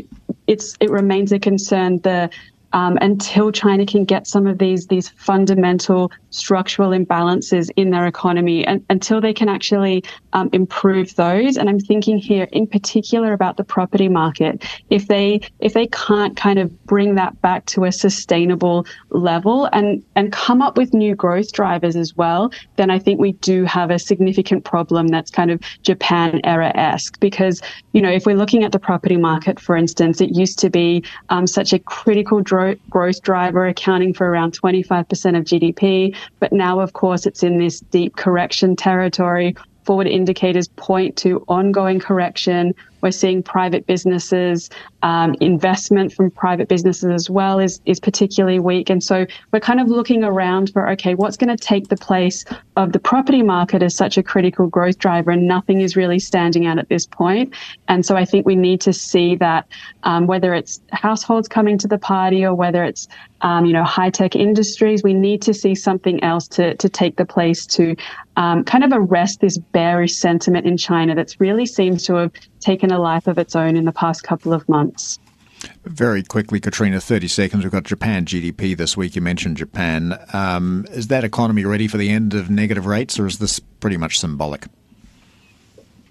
it's 0.53 0.77
it 0.81 0.91
remains 0.91 1.33
a 1.33 1.39
concern 1.39 1.99
the 2.01 2.31
um, 2.75 2.97
until 3.01 3.51
China 3.53 3.85
can 3.85 4.05
get 4.05 4.27
some 4.27 4.47
of 4.47 4.59
these 4.59 4.87
these 4.87 5.09
fundamental 5.09 6.13
structural 6.33 6.91
imbalances 6.91 7.71
in 7.77 7.91
their 7.91 8.07
economy 8.07 8.67
and, 8.67 8.85
until 8.91 9.21
they 9.21 9.33
can 9.33 9.49
actually 9.49 10.03
um, 10.33 10.51
improve 10.53 11.15
those. 11.15 11.57
And 11.57 11.69
I'm 11.69 11.79
thinking 11.79 12.19
here 12.19 12.49
in 12.53 12.67
particular 12.67 13.33
about 13.33 13.57
the 13.57 13.65
property 13.65 14.09
market. 14.09 14.65
If 14.91 15.07
they 15.07 15.41
if 15.61 15.75
they 15.75 15.87
can't 15.87 16.37
kind 16.37 16.59
of 16.59 16.85
bring 16.85 17.15
that 17.15 17.41
back 17.43 17.67
to 17.67 17.85
a 17.85 17.93
sustainable 17.93 18.87
level 19.11 19.69
and 19.73 20.03
and 20.17 20.33
come 20.33 20.63
up 20.63 20.77
with 20.77 20.93
new 20.93 21.15
growth 21.15 21.53
drivers 21.53 21.97
as 21.97 22.15
well, 22.17 22.51
then 22.77 22.91
I 22.91 22.99
think 22.99 23.21
we 23.21 23.33
do 23.33 23.65
have 23.65 23.91
a 23.91 23.99
significant 23.99 24.65
problem 24.65 25.09
that's 25.09 25.31
kind 25.31 25.51
of 25.51 25.61
Japan 25.83 26.41
era 26.45 26.73
esque. 26.75 27.21
Because 27.21 27.61
you 27.93 28.01
know 28.01 28.11
if 28.11 28.27
we're 28.27 28.37
looking 28.37 28.65
at 28.65 28.73
the 28.73 28.79
property 28.79 29.17
market, 29.17 29.61
for 29.61 29.77
instance, 29.77 30.21
it 30.21 30.35
used 30.35 30.59
to 30.61 30.71
be 30.71 31.05
um, 31.29 31.47
such 31.47 31.73
a 31.73 31.79
critical 31.79 32.41
dro- 32.41 32.77
growth 32.89 33.23
driver, 33.23 33.67
accounting 33.67 34.15
for 34.15 34.29
around 34.29 34.59
25% 34.59 35.39
of 35.39 35.45
GDP. 35.45 36.17
But 36.41 36.53
now, 36.53 36.81
of 36.81 36.93
course, 36.93 37.27
it's 37.27 37.43
in 37.43 37.59
this 37.59 37.81
deep 37.81 38.17
correction 38.17 38.77
territory. 38.77 39.57
Forward 39.85 40.07
indicators 40.07 40.69
point 40.69 41.17
to 41.19 41.45
ongoing 41.49 41.99
correction. 42.01 42.75
We're 43.03 43.11
seeing 43.11 43.43
private 43.43 43.87
businesses, 43.87 44.71
um, 45.03 45.35
investment 45.41 46.13
from 46.13 46.31
private 46.31 46.69
businesses 46.69 47.11
as 47.11 47.29
well 47.29 47.59
is, 47.59 47.81
is 47.85 48.01
particularly 48.01 48.61
weak. 48.61 48.89
And 48.89 49.03
so 49.03 49.27
we're 49.53 49.61
kind 49.61 49.81
of 49.81 49.89
looking 49.89 50.25
around 50.25 50.71
for, 50.71 50.89
okay, 50.91 51.15
what's 51.15 51.37
going 51.37 51.55
to 51.55 51.63
take 51.63 51.89
the 51.89 51.97
place 51.97 52.45
of 52.77 52.93
the 52.93 52.99
property 52.99 53.43
market 53.43 53.83
as 53.83 53.97
such 53.97 54.17
a 54.17 54.23
critical 54.23 54.67
growth 54.69 54.99
driver? 54.99 55.31
And 55.31 55.47
nothing 55.47 55.81
is 55.81 55.97
really 55.97 56.19
standing 56.19 56.67
out 56.67 56.79
at 56.79 56.89
this 56.89 57.07
point. 57.07 57.55
And 57.89 58.07
so 58.07 58.17
I 58.17 58.25
think 58.25 58.47
we 58.47 58.57
need 58.57 58.81
to 58.83 58.93
see 58.93 59.37
that 59.37 59.67
um, 60.05 60.27
whether 60.27 60.55
it's 60.55 60.81
households 60.93 61.49
coming 61.49 61.79
to 61.79 61.89
the 61.89 61.99
party 61.99 62.45
or 62.45 62.55
whether 62.55 62.85
it's 62.85 63.09
um, 63.43 63.65
you 63.65 63.73
know, 63.73 63.85
high 63.85 64.11
tech 64.11 64.35
industries. 64.35 65.03
We 65.03 65.15
need 65.15 65.43
to 65.43 65.55
see 65.55 65.75
something 65.75 66.23
else 66.23 66.49
to, 66.49 66.75
to 66.77 66.89
take 66.89 67.17
the 67.17 67.27
place 67.27 67.67
to 67.67 67.95
um, 68.37 68.65
kind 68.65 68.85
of 68.85 68.93
arrest 68.93 69.41
this 69.41 69.59
bearish 69.59 70.15
sentiment 70.15 70.67
in 70.67 70.77
China 70.77 71.15
that's 71.15 71.41
really 71.41 71.67
seems 71.67 72.05
to 72.07 72.15
have 72.15 72.33
taken 72.63 72.91
a 72.91 72.99
life 72.99 73.27
of 73.27 73.39
its 73.39 73.55
own 73.55 73.77
in 73.77 73.85
the 73.85 73.93
past 73.93 74.23
couple 74.23 74.53
of 74.53 74.69
months. 74.69 75.19
Very 75.85 76.23
quickly, 76.23 76.59
Katrina, 76.61 77.01
30 77.01 77.29
seconds. 77.29 77.63
We've 77.63 77.73
got 77.73 77.85
Japan 77.85 78.25
GDP 78.25 78.77
this 78.77 78.97
week. 78.97 79.15
You 79.15 79.23
mentioned 79.23 79.57
Japan. 79.57 80.19
Um, 80.33 80.87
is 80.91 81.09
that 81.09 81.25
economy 81.25 81.65
ready 81.65 81.87
for 81.87 81.99
the 81.99 82.11
end 82.11 82.35
of 82.35 82.51
negative 82.51 82.87
rates, 82.87 83.19
or 83.19 83.27
is 83.27 83.39
this 83.39 83.61
pretty 83.61 83.97
much 83.97 84.19
symbolic? 84.19 84.67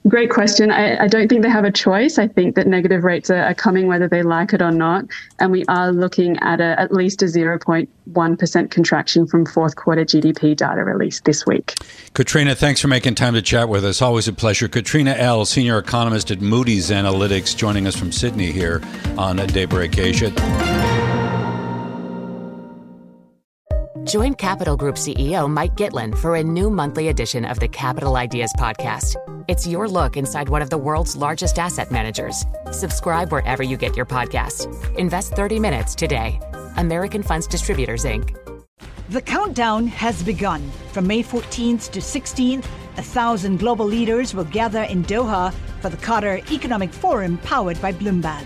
Great 0.07 0.31
question. 0.31 0.71
I, 0.71 1.03
I, 1.03 1.07
don't 1.07 1.27
think 1.27 1.43
they 1.43 1.49
have 1.49 1.63
a 1.63 1.71
choice. 1.71 2.17
I 2.17 2.27
think 2.27 2.55
that 2.55 2.65
negative 2.65 3.03
rates 3.03 3.29
are, 3.29 3.43
are, 3.43 3.53
coming 3.53 3.85
whether 3.85 4.07
they 4.07 4.23
like 4.23 4.51
it 4.51 4.61
or 4.61 4.71
not. 4.71 5.05
And 5.39 5.51
we 5.51 5.63
are 5.65 5.91
looking 5.91 6.37
at 6.39 6.59
a, 6.59 6.79
at 6.79 6.91
least 6.91 7.21
a 7.21 7.25
0.1% 7.25 8.71
contraction 8.71 9.27
from 9.27 9.45
fourth 9.45 9.75
quarter 9.75 10.03
GDP 10.03 10.55
data 10.55 10.83
released 10.83 11.25
this 11.25 11.45
week. 11.45 11.75
Katrina, 12.15 12.55
thanks 12.55 12.81
for 12.81 12.87
making 12.87 13.13
time 13.13 13.35
to 13.35 13.43
chat 13.43 13.69
with 13.69 13.85
us. 13.85 14.01
Always 14.01 14.27
a 14.27 14.33
pleasure. 14.33 14.67
Katrina 14.67 15.11
Ell, 15.11 15.45
senior 15.45 15.77
economist 15.77 16.31
at 16.31 16.41
Moody's 16.41 16.89
Analytics, 16.89 17.55
joining 17.55 17.85
us 17.85 17.95
from 17.95 18.11
Sydney 18.11 18.51
here 18.51 18.81
on 19.19 19.37
Daybreak 19.37 19.99
Asia. 19.99 20.31
Join 24.03 24.33
Capital 24.33 24.75
Group 24.75 24.95
CEO 24.95 25.47
Mike 25.47 25.75
Gitlin 25.75 26.17
for 26.17 26.35
a 26.35 26.43
new 26.43 26.71
monthly 26.71 27.09
edition 27.09 27.45
of 27.45 27.59
the 27.59 27.67
Capital 27.67 28.15
Ideas 28.15 28.51
Podcast. 28.57 29.15
It's 29.51 29.67
your 29.67 29.85
look 29.89 30.15
inside 30.15 30.47
one 30.47 30.61
of 30.61 30.69
the 30.69 30.77
world's 30.77 31.17
largest 31.17 31.59
asset 31.59 31.91
managers. 31.91 32.45
Subscribe 32.71 33.33
wherever 33.33 33.61
you 33.61 33.75
get 33.75 33.97
your 33.97 34.05
podcasts. 34.05 34.65
Invest 34.97 35.33
30 35.33 35.59
minutes 35.59 35.93
today. 35.93 36.39
American 36.77 37.21
Funds 37.21 37.47
Distributors, 37.47 38.05
Inc. 38.05 38.33
The 39.09 39.21
countdown 39.21 39.87
has 39.87 40.23
begun. 40.23 40.71
From 40.93 41.05
May 41.05 41.21
14th 41.21 41.91
to 41.91 41.99
16th, 41.99 42.65
a 42.95 43.03
thousand 43.03 43.59
global 43.59 43.85
leaders 43.85 44.33
will 44.33 44.45
gather 44.45 44.83
in 44.83 45.03
Doha 45.03 45.53
for 45.81 45.89
the 45.89 45.97
Qatar 45.97 46.49
Economic 46.49 46.93
Forum 46.93 47.37
powered 47.39 47.81
by 47.81 47.91
Bloomberg. 47.91 48.45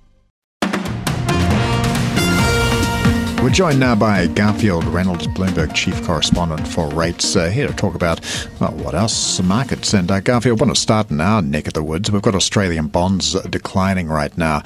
We're 3.41 3.49
joined 3.49 3.79
now 3.79 3.95
by 3.95 4.27
Garfield 4.27 4.83
Reynolds, 4.85 5.25
Bloomberg 5.25 5.73
chief 5.73 5.99
correspondent 6.05 6.67
for 6.67 6.87
rates, 6.89 7.35
uh, 7.35 7.49
here 7.49 7.65
to 7.65 7.73
talk 7.73 7.95
about, 7.95 8.21
well, 8.59 8.71
what 8.73 8.93
else? 8.93 9.41
Markets. 9.41 9.95
And 9.95 10.11
uh, 10.11 10.19
Garfield, 10.19 10.59
want 10.59 10.75
to 10.75 10.79
start 10.79 11.09
in 11.09 11.19
our 11.19 11.41
neck 11.41 11.65
of 11.65 11.73
the 11.73 11.81
woods. 11.81 12.11
We've 12.11 12.21
got 12.21 12.35
Australian 12.35 12.89
bonds 12.89 13.33
declining 13.49 14.09
right 14.09 14.37
now. 14.37 14.61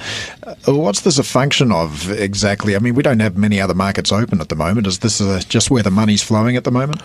Uh, 0.46 0.74
what's 0.74 1.00
this 1.00 1.16
a 1.16 1.22
function 1.22 1.72
of 1.72 2.10
exactly? 2.10 2.76
I 2.76 2.78
mean, 2.78 2.94
we 2.94 3.02
don't 3.02 3.20
have 3.20 3.38
many 3.38 3.62
other 3.62 3.72
markets 3.72 4.12
open 4.12 4.42
at 4.42 4.50
the 4.50 4.56
moment. 4.56 4.86
Is 4.86 4.98
this 4.98 5.22
uh, 5.22 5.40
just 5.48 5.70
where 5.70 5.82
the 5.82 5.90
money's 5.90 6.22
flowing 6.22 6.54
at 6.54 6.64
the 6.64 6.70
moment? 6.70 7.00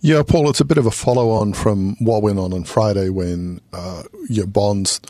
Yeah, 0.00 0.22
Paul, 0.22 0.48
it's 0.48 0.60
a 0.60 0.64
bit 0.64 0.78
of 0.78 0.86
a 0.86 0.92
follow 0.92 1.30
on 1.30 1.52
from 1.52 1.96
what 1.98 2.22
went 2.22 2.38
on 2.38 2.52
on 2.52 2.62
Friday 2.62 3.08
when 3.08 3.60
uh, 3.72 4.04
your 4.28 4.46
bonds 4.46 5.00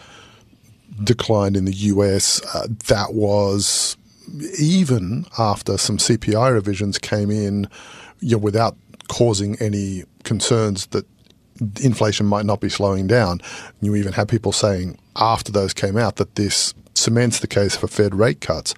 declined 1.05 1.55
in 1.55 1.67
the 1.67 1.75
US. 1.75 2.41
Uh, 2.55 2.67
that 2.87 3.13
was 3.13 3.98
even 4.59 5.27
after 5.39 5.79
some 5.79 5.99
CPI 5.99 6.53
revisions 6.53 6.99
came 6.99 7.31
in, 7.31 7.69
you 8.21 8.33
know, 8.33 8.39
without 8.39 8.77
causing 9.09 9.57
any 9.61 10.05
concerns 10.25 10.87
that 10.89 11.07
inflation 11.81 12.27
might 12.27 12.47
not 12.47 12.61
be 12.61 12.69
slowing 12.69 13.07
down. 13.07 13.41
You 13.81 13.97
even 13.97 14.13
had 14.13 14.29
people 14.29 14.53
saying 14.53 14.99
after 15.17 15.51
those 15.51 15.75
came 15.75 15.97
out 15.97 16.17
that 16.17 16.37
this 16.37 16.75
cements 16.95 17.41
the 17.41 17.47
case 17.47 17.77
for 17.77 17.89
Fed 17.89 18.15
rate 18.15 18.41
cuts. 18.41 18.75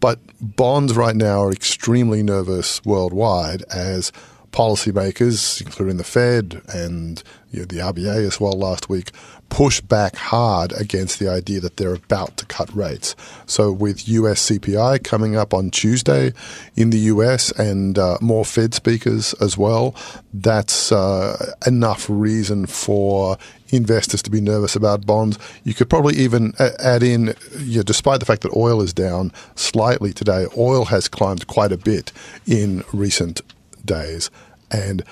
But 0.00 0.18
bonds 0.40 0.96
right 0.96 1.14
now 1.14 1.42
are 1.42 1.52
extremely 1.52 2.22
nervous 2.22 2.84
worldwide 2.84 3.62
as 3.70 4.12
policymakers, 4.50 5.60
including 5.64 5.96
the 5.96 6.04
Fed 6.04 6.60
and 6.68 7.22
you 7.50 7.60
know, 7.60 7.64
the 7.66 7.78
RBA 7.78 8.26
as 8.26 8.40
well 8.40 8.52
last 8.52 8.88
week, 8.88 9.12
push 9.52 9.82
back 9.82 10.16
hard 10.16 10.72
against 10.80 11.18
the 11.18 11.28
idea 11.28 11.60
that 11.60 11.76
they're 11.76 11.92
about 11.92 12.38
to 12.38 12.46
cut 12.46 12.74
rates. 12.74 13.14
So, 13.44 13.70
with 13.70 14.08
US 14.08 14.48
CPI 14.48 15.04
coming 15.04 15.36
up 15.36 15.52
on 15.52 15.70
Tuesday 15.70 16.32
in 16.74 16.88
the 16.88 16.98
US 17.12 17.52
and 17.58 17.98
uh, 17.98 18.16
more 18.22 18.46
Fed 18.46 18.72
speakers 18.72 19.34
as 19.42 19.58
well, 19.58 19.94
that's 20.32 20.90
uh, 20.90 21.52
enough 21.66 22.06
reason 22.08 22.64
for 22.64 23.36
investors 23.68 24.22
to 24.22 24.30
be 24.30 24.40
nervous 24.40 24.74
about 24.74 25.04
bonds. 25.04 25.38
You 25.64 25.74
could 25.74 25.90
probably 25.90 26.16
even 26.16 26.54
add 26.58 27.02
in, 27.02 27.34
you 27.58 27.76
know, 27.76 27.82
despite 27.82 28.20
the 28.20 28.26
fact 28.26 28.40
that 28.42 28.56
oil 28.56 28.80
is 28.80 28.94
down 28.94 29.32
slightly 29.54 30.14
today, 30.14 30.46
oil 30.56 30.86
has 30.86 31.08
climbed 31.08 31.46
quite 31.46 31.72
a 31.72 31.76
bit 31.76 32.10
in 32.46 32.84
recent 32.94 33.42
days. 33.84 34.30
And 34.70 35.04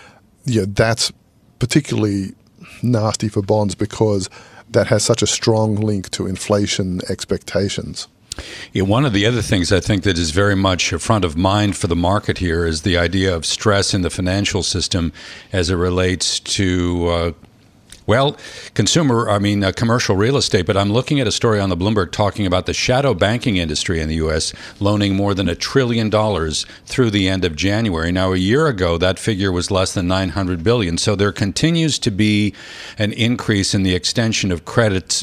yeah, 0.46 0.64
that's 0.66 1.12
particularly 1.58 2.32
nasty 2.82 3.28
for 3.28 3.42
bonds 3.42 3.74
because 3.74 4.28
that 4.70 4.86
has 4.88 5.04
such 5.04 5.22
a 5.22 5.26
strong 5.26 5.76
link 5.76 6.10
to 6.10 6.26
inflation 6.26 7.00
expectations. 7.08 8.08
Yeah, 8.72 8.84
one 8.84 9.04
of 9.04 9.12
the 9.12 9.26
other 9.26 9.42
things 9.42 9.72
I 9.72 9.80
think 9.80 10.04
that 10.04 10.16
is 10.16 10.30
very 10.30 10.54
much 10.54 10.90
front 10.90 11.24
of 11.24 11.36
mind 11.36 11.76
for 11.76 11.88
the 11.88 11.96
market 11.96 12.38
here 12.38 12.64
is 12.64 12.82
the 12.82 12.96
idea 12.96 13.34
of 13.34 13.44
stress 13.44 13.92
in 13.92 14.02
the 14.02 14.10
financial 14.10 14.62
system 14.62 15.12
as 15.52 15.68
it 15.70 15.74
relates 15.74 16.40
to 16.40 17.08
uh, 17.08 17.32
well, 18.06 18.36
consumer, 18.74 19.28
I 19.28 19.38
mean, 19.38 19.62
uh, 19.62 19.72
commercial 19.72 20.16
real 20.16 20.36
estate, 20.36 20.66
but 20.66 20.76
I'm 20.76 20.92
looking 20.92 21.20
at 21.20 21.26
a 21.26 21.32
story 21.32 21.60
on 21.60 21.68
the 21.68 21.76
Bloomberg 21.76 22.12
talking 22.12 22.46
about 22.46 22.66
the 22.66 22.74
shadow 22.74 23.14
banking 23.14 23.56
industry 23.56 24.00
in 24.00 24.08
the 24.08 24.16
U.S. 24.16 24.52
loaning 24.80 25.14
more 25.14 25.34
than 25.34 25.48
a 25.48 25.54
trillion 25.54 26.10
dollars 26.10 26.66
through 26.86 27.10
the 27.10 27.28
end 27.28 27.44
of 27.44 27.54
January. 27.54 28.10
Now, 28.10 28.32
a 28.32 28.36
year 28.36 28.66
ago, 28.66 28.98
that 28.98 29.18
figure 29.18 29.52
was 29.52 29.70
less 29.70 29.94
than 29.94 30.08
900 30.08 30.64
billion. 30.64 30.98
So 30.98 31.14
there 31.14 31.30
continues 31.30 31.98
to 32.00 32.10
be 32.10 32.54
an 32.98 33.12
increase 33.12 33.74
in 33.74 33.82
the 33.82 33.94
extension 33.94 34.50
of 34.50 34.64
credit, 34.64 35.22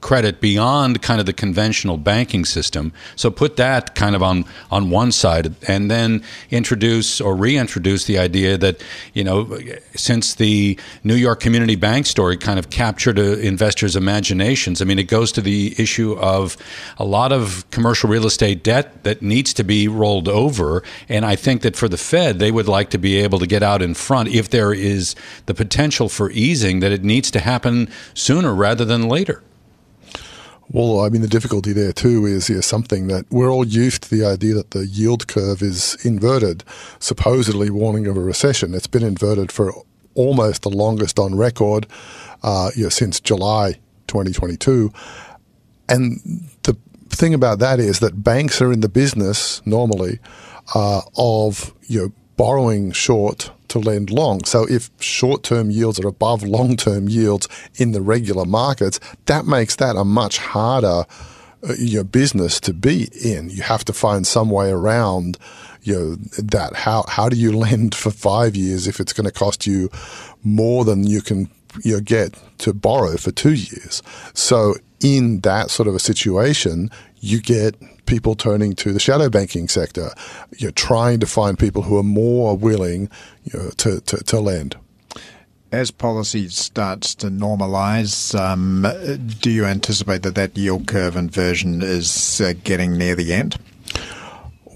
credit 0.00 0.40
beyond 0.40 1.02
kind 1.02 1.20
of 1.20 1.26
the 1.26 1.32
conventional 1.32 1.98
banking 1.98 2.44
system. 2.44 2.92
So 3.16 3.30
put 3.30 3.56
that 3.56 3.94
kind 3.94 4.14
of 4.14 4.22
on, 4.22 4.44
on 4.70 4.90
one 4.90 5.12
side 5.12 5.54
and 5.68 5.90
then 5.90 6.22
introduce 6.50 7.20
or 7.20 7.34
reintroduce 7.34 8.04
the 8.04 8.18
idea 8.18 8.56
that, 8.58 8.82
you 9.12 9.24
know, 9.24 9.58
since 9.94 10.34
the 10.34 10.78
New 11.04 11.14
York 11.16 11.40
Community 11.40 11.76
Bank 11.76 12.06
store 12.06 12.21
story 12.22 12.36
kind 12.36 12.60
of 12.60 12.70
captured 12.70 13.18
uh, 13.18 13.22
investors' 13.38 13.96
imaginations. 13.96 14.80
I 14.80 14.84
mean, 14.84 15.00
it 15.00 15.08
goes 15.08 15.32
to 15.32 15.40
the 15.40 15.74
issue 15.76 16.12
of 16.20 16.56
a 16.96 17.04
lot 17.04 17.32
of 17.32 17.68
commercial 17.72 18.08
real 18.08 18.26
estate 18.26 18.62
debt 18.62 19.02
that 19.02 19.22
needs 19.22 19.52
to 19.54 19.64
be 19.64 19.88
rolled 19.88 20.28
over. 20.28 20.84
And 21.08 21.26
I 21.26 21.34
think 21.34 21.62
that 21.62 21.74
for 21.74 21.88
the 21.88 21.96
Fed, 21.96 22.38
they 22.38 22.52
would 22.52 22.68
like 22.68 22.90
to 22.90 22.98
be 22.98 23.16
able 23.16 23.40
to 23.40 23.46
get 23.48 23.64
out 23.64 23.82
in 23.82 23.94
front 23.94 24.28
if 24.28 24.50
there 24.50 24.72
is 24.72 25.16
the 25.46 25.54
potential 25.54 26.08
for 26.08 26.30
easing, 26.30 26.78
that 26.78 26.92
it 26.92 27.02
needs 27.02 27.28
to 27.32 27.40
happen 27.40 27.88
sooner 28.14 28.54
rather 28.54 28.84
than 28.84 29.08
later. 29.08 29.42
Well, 30.70 31.00
I 31.00 31.08
mean, 31.08 31.22
the 31.22 31.28
difficulty 31.28 31.72
there 31.72 31.92
too 31.92 32.24
is 32.24 32.48
yeah, 32.48 32.60
something 32.60 33.08
that 33.08 33.24
we're 33.30 33.50
all 33.50 33.66
used 33.66 34.04
to 34.04 34.10
the 34.16 34.24
idea 34.24 34.54
that 34.54 34.70
the 34.70 34.86
yield 34.86 35.26
curve 35.26 35.60
is 35.60 35.96
inverted, 36.04 36.62
supposedly 37.00 37.68
warning 37.68 38.06
of 38.06 38.16
a 38.16 38.20
recession. 38.20 38.74
It's 38.74 38.86
been 38.86 39.02
inverted 39.02 39.50
for 39.50 39.72
almost 40.14 40.62
the 40.62 40.70
longest 40.70 41.18
on 41.18 41.34
record, 41.34 41.86
uh, 42.42 42.70
you 42.76 42.84
know, 42.84 42.88
since 42.88 43.20
July 43.20 43.72
2022. 44.06 44.92
And 45.88 46.20
the 46.62 46.76
thing 47.10 47.34
about 47.34 47.58
that 47.58 47.78
is 47.78 48.00
that 48.00 48.22
banks 48.22 48.60
are 48.60 48.72
in 48.72 48.80
the 48.80 48.88
business 48.88 49.64
normally 49.66 50.18
uh, 50.74 51.02
of 51.16 51.74
you 51.82 52.00
know 52.00 52.12
borrowing 52.36 52.92
short 52.92 53.50
to 53.68 53.78
lend 53.78 54.10
long. 54.10 54.44
So 54.44 54.66
if 54.68 54.90
short 55.00 55.42
term 55.42 55.70
yields 55.70 56.00
are 56.00 56.08
above 56.08 56.42
long 56.42 56.76
term 56.76 57.08
yields 57.08 57.48
in 57.76 57.92
the 57.92 58.00
regular 58.00 58.44
markets, 58.44 59.00
that 59.26 59.46
makes 59.46 59.76
that 59.76 59.96
a 59.96 60.04
much 60.04 60.38
harder 60.38 61.04
uh, 61.68 61.74
you 61.78 61.98
know, 61.98 62.04
business 62.04 62.58
to 62.60 62.74
be 62.74 63.08
in. 63.24 63.48
You 63.48 63.62
have 63.62 63.84
to 63.84 63.92
find 63.92 64.26
some 64.26 64.50
way 64.50 64.70
around 64.70 65.38
you 65.82 65.94
know 65.94 66.14
that. 66.38 66.74
How 66.74 67.04
how 67.08 67.28
do 67.28 67.36
you 67.36 67.56
lend 67.56 67.94
for 67.94 68.10
five 68.10 68.56
years 68.56 68.86
if 68.86 69.00
it's 69.00 69.12
going 69.12 69.26
to 69.26 69.32
cost 69.32 69.66
you 69.66 69.90
more 70.42 70.84
than 70.84 71.04
you 71.04 71.20
can 71.20 71.50
you 71.82 71.94
know, 71.94 72.00
get 72.00 72.38
to 72.58 72.72
borrow 72.72 73.16
for 73.16 73.30
two 73.30 73.54
years? 73.54 74.02
So 74.34 74.74
in 75.00 75.40
that 75.40 75.70
sort 75.70 75.88
of 75.88 75.94
a 75.94 75.98
situation, 75.98 76.90
you 77.20 77.40
get 77.40 77.76
people 78.06 78.34
turning 78.34 78.74
to 78.74 78.92
the 78.92 79.00
shadow 79.00 79.28
banking 79.28 79.68
sector. 79.68 80.10
You're 80.58 80.72
trying 80.72 81.20
to 81.20 81.26
find 81.26 81.58
people 81.58 81.82
who 81.82 81.98
are 81.98 82.04
more 82.04 82.56
willing 82.56 83.08
you 83.44 83.58
know, 83.58 83.70
to, 83.70 84.00
to, 84.00 84.16
to 84.18 84.40
lend. 84.40 84.76
As 85.70 85.90
policy 85.90 86.48
starts 86.48 87.14
to 87.16 87.28
normalise, 87.28 88.38
um, 88.38 88.86
do 89.40 89.50
you 89.50 89.64
anticipate 89.64 90.22
that 90.22 90.34
that 90.34 90.56
yield 90.56 90.86
curve 90.86 91.16
inversion 91.16 91.80
is 91.80 92.40
uh, 92.42 92.52
getting 92.62 92.98
near 92.98 93.14
the 93.14 93.32
end? 93.32 93.56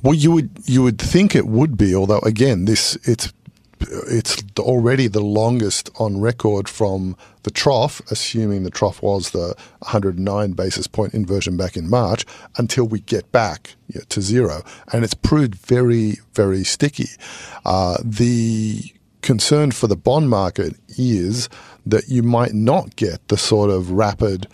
Well, 0.06 0.14
you 0.14 0.30
would 0.30 0.50
you 0.66 0.84
would 0.84 1.00
think 1.00 1.34
it 1.34 1.48
would 1.48 1.76
be, 1.76 1.92
although 1.92 2.20
again, 2.20 2.66
this 2.66 2.94
it's 3.02 3.32
it's 3.80 4.40
already 4.56 5.08
the 5.08 5.20
longest 5.20 5.90
on 5.98 6.20
record 6.20 6.68
from 6.68 7.16
the 7.42 7.50
trough, 7.50 8.00
assuming 8.08 8.62
the 8.62 8.70
trough 8.70 9.02
was 9.02 9.30
the 9.30 9.56
109 9.80 10.52
basis 10.52 10.86
point 10.86 11.12
inversion 11.12 11.56
back 11.56 11.76
in 11.76 11.90
March, 11.90 12.24
until 12.56 12.86
we 12.86 13.00
get 13.00 13.32
back 13.32 13.74
you 13.88 13.98
know, 13.98 14.04
to 14.10 14.20
zero. 14.20 14.62
And 14.92 15.02
it's 15.02 15.14
proved 15.14 15.56
very, 15.56 16.18
very 16.34 16.62
sticky. 16.62 17.08
Uh, 17.64 17.96
the 18.04 18.84
concern 19.22 19.72
for 19.72 19.88
the 19.88 19.96
bond 19.96 20.30
market 20.30 20.76
is 20.96 21.48
that 21.84 22.08
you 22.08 22.22
might 22.22 22.54
not 22.54 22.94
get 22.94 23.26
the 23.26 23.36
sort 23.36 23.70
of 23.70 23.90
rapid 23.90 24.46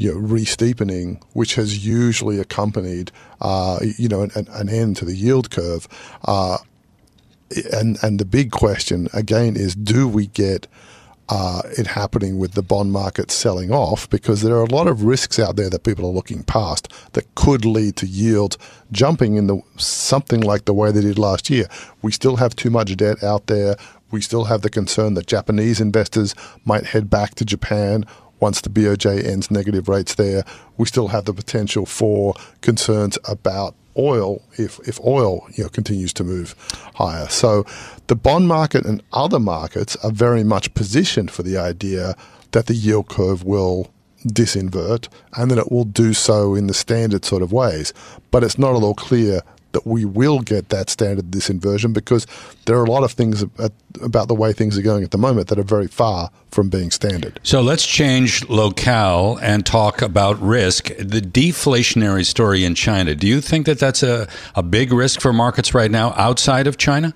you 0.00 0.10
know, 0.10 0.18
re-steepening, 0.18 1.22
which 1.34 1.56
has 1.56 1.84
usually 1.86 2.40
accompanied, 2.40 3.12
uh, 3.42 3.78
you 3.98 4.08
know, 4.08 4.22
an, 4.22 4.48
an, 4.48 4.70
end 4.70 4.96
to 4.96 5.04
the 5.04 5.14
yield 5.14 5.50
curve. 5.50 5.86
Uh, 6.24 6.56
and 7.70 7.98
and 8.02 8.18
the 8.18 8.24
big 8.24 8.50
question 8.50 9.08
again 9.12 9.56
is, 9.56 9.74
do 9.74 10.08
we 10.08 10.28
get 10.28 10.66
uh, 11.28 11.60
it 11.76 11.86
happening 11.86 12.38
with 12.38 12.52
the 12.52 12.62
bond 12.62 12.92
market 12.92 13.30
selling 13.30 13.70
off? 13.70 14.08
Because 14.08 14.40
there 14.40 14.54
are 14.54 14.64
a 14.64 14.74
lot 14.74 14.86
of 14.86 15.04
risks 15.04 15.38
out 15.38 15.56
there 15.56 15.68
that 15.68 15.84
people 15.84 16.06
are 16.06 16.14
looking 16.14 16.44
past 16.44 16.90
that 17.12 17.34
could 17.34 17.66
lead 17.66 17.96
to 17.96 18.06
yields 18.06 18.56
jumping 18.90 19.36
in 19.36 19.48
the 19.48 19.60
something 19.76 20.40
like 20.40 20.64
the 20.64 20.72
way 20.72 20.90
they 20.90 21.02
did 21.02 21.18
last 21.18 21.50
year. 21.50 21.66
We 22.00 22.10
still 22.10 22.36
have 22.36 22.56
too 22.56 22.70
much 22.70 22.96
debt 22.96 23.22
out 23.22 23.48
there. 23.48 23.76
We 24.10 24.22
still 24.22 24.44
have 24.44 24.62
the 24.62 24.70
concern 24.70 25.12
that 25.14 25.26
Japanese 25.26 25.78
investors 25.78 26.34
might 26.64 26.86
head 26.86 27.10
back 27.10 27.34
to 27.34 27.44
Japan 27.44 28.06
once 28.40 28.60
the 28.60 28.70
BOJ 28.70 29.24
ends 29.24 29.50
negative 29.50 29.88
rates 29.88 30.14
there. 30.14 30.44
We 30.76 30.86
still 30.86 31.08
have 31.08 31.24
the 31.24 31.34
potential 31.34 31.86
for 31.86 32.34
concerns 32.60 33.18
about 33.28 33.74
oil 33.96 34.42
if, 34.56 34.78
if 34.88 35.00
oil 35.00 35.46
you 35.54 35.64
know, 35.64 35.70
continues 35.70 36.12
to 36.14 36.24
move 36.24 36.54
higher. 36.94 37.28
So 37.28 37.64
the 38.06 38.16
bond 38.16 38.48
market 38.48 38.84
and 38.84 39.02
other 39.12 39.38
markets 39.38 39.96
are 39.96 40.10
very 40.10 40.44
much 40.44 40.72
positioned 40.74 41.30
for 41.30 41.42
the 41.42 41.56
idea 41.56 42.16
that 42.52 42.66
the 42.66 42.74
yield 42.74 43.08
curve 43.08 43.44
will 43.44 43.90
disinvert 44.26 45.08
and 45.36 45.50
that 45.50 45.58
it 45.58 45.72
will 45.72 45.84
do 45.84 46.12
so 46.12 46.54
in 46.54 46.66
the 46.66 46.74
standard 46.74 47.24
sort 47.24 47.42
of 47.42 47.52
ways. 47.52 47.92
But 48.30 48.44
it's 48.44 48.58
not 48.58 48.76
at 48.76 48.82
all 48.82 48.94
clear 48.94 49.42
that 49.72 49.86
we 49.86 50.04
will 50.04 50.40
get 50.40 50.68
that 50.70 50.90
standard 50.90 51.30
disinversion 51.30 51.92
because 51.92 52.26
there 52.66 52.76
are 52.76 52.84
a 52.84 52.90
lot 52.90 53.04
of 53.04 53.12
things 53.12 53.42
about 54.02 54.28
the 54.28 54.34
way 54.34 54.52
things 54.52 54.78
are 54.78 54.82
going 54.82 55.04
at 55.04 55.10
the 55.10 55.18
moment 55.18 55.48
that 55.48 55.58
are 55.58 55.64
very 55.64 55.86
far 55.86 56.30
from 56.50 56.68
being 56.68 56.90
standard. 56.90 57.38
So 57.42 57.60
let's 57.60 57.86
change 57.86 58.48
locale 58.48 59.38
and 59.42 59.64
talk 59.64 60.02
about 60.02 60.40
risk. 60.40 60.88
The 60.98 61.20
deflationary 61.20 62.26
story 62.26 62.64
in 62.64 62.74
China. 62.74 63.14
Do 63.14 63.26
you 63.26 63.40
think 63.40 63.66
that 63.66 63.78
that's 63.78 64.02
a, 64.02 64.28
a 64.54 64.62
big 64.62 64.92
risk 64.92 65.20
for 65.20 65.32
markets 65.32 65.74
right 65.74 65.90
now 65.90 66.12
outside 66.16 66.66
of 66.66 66.76
China? 66.76 67.14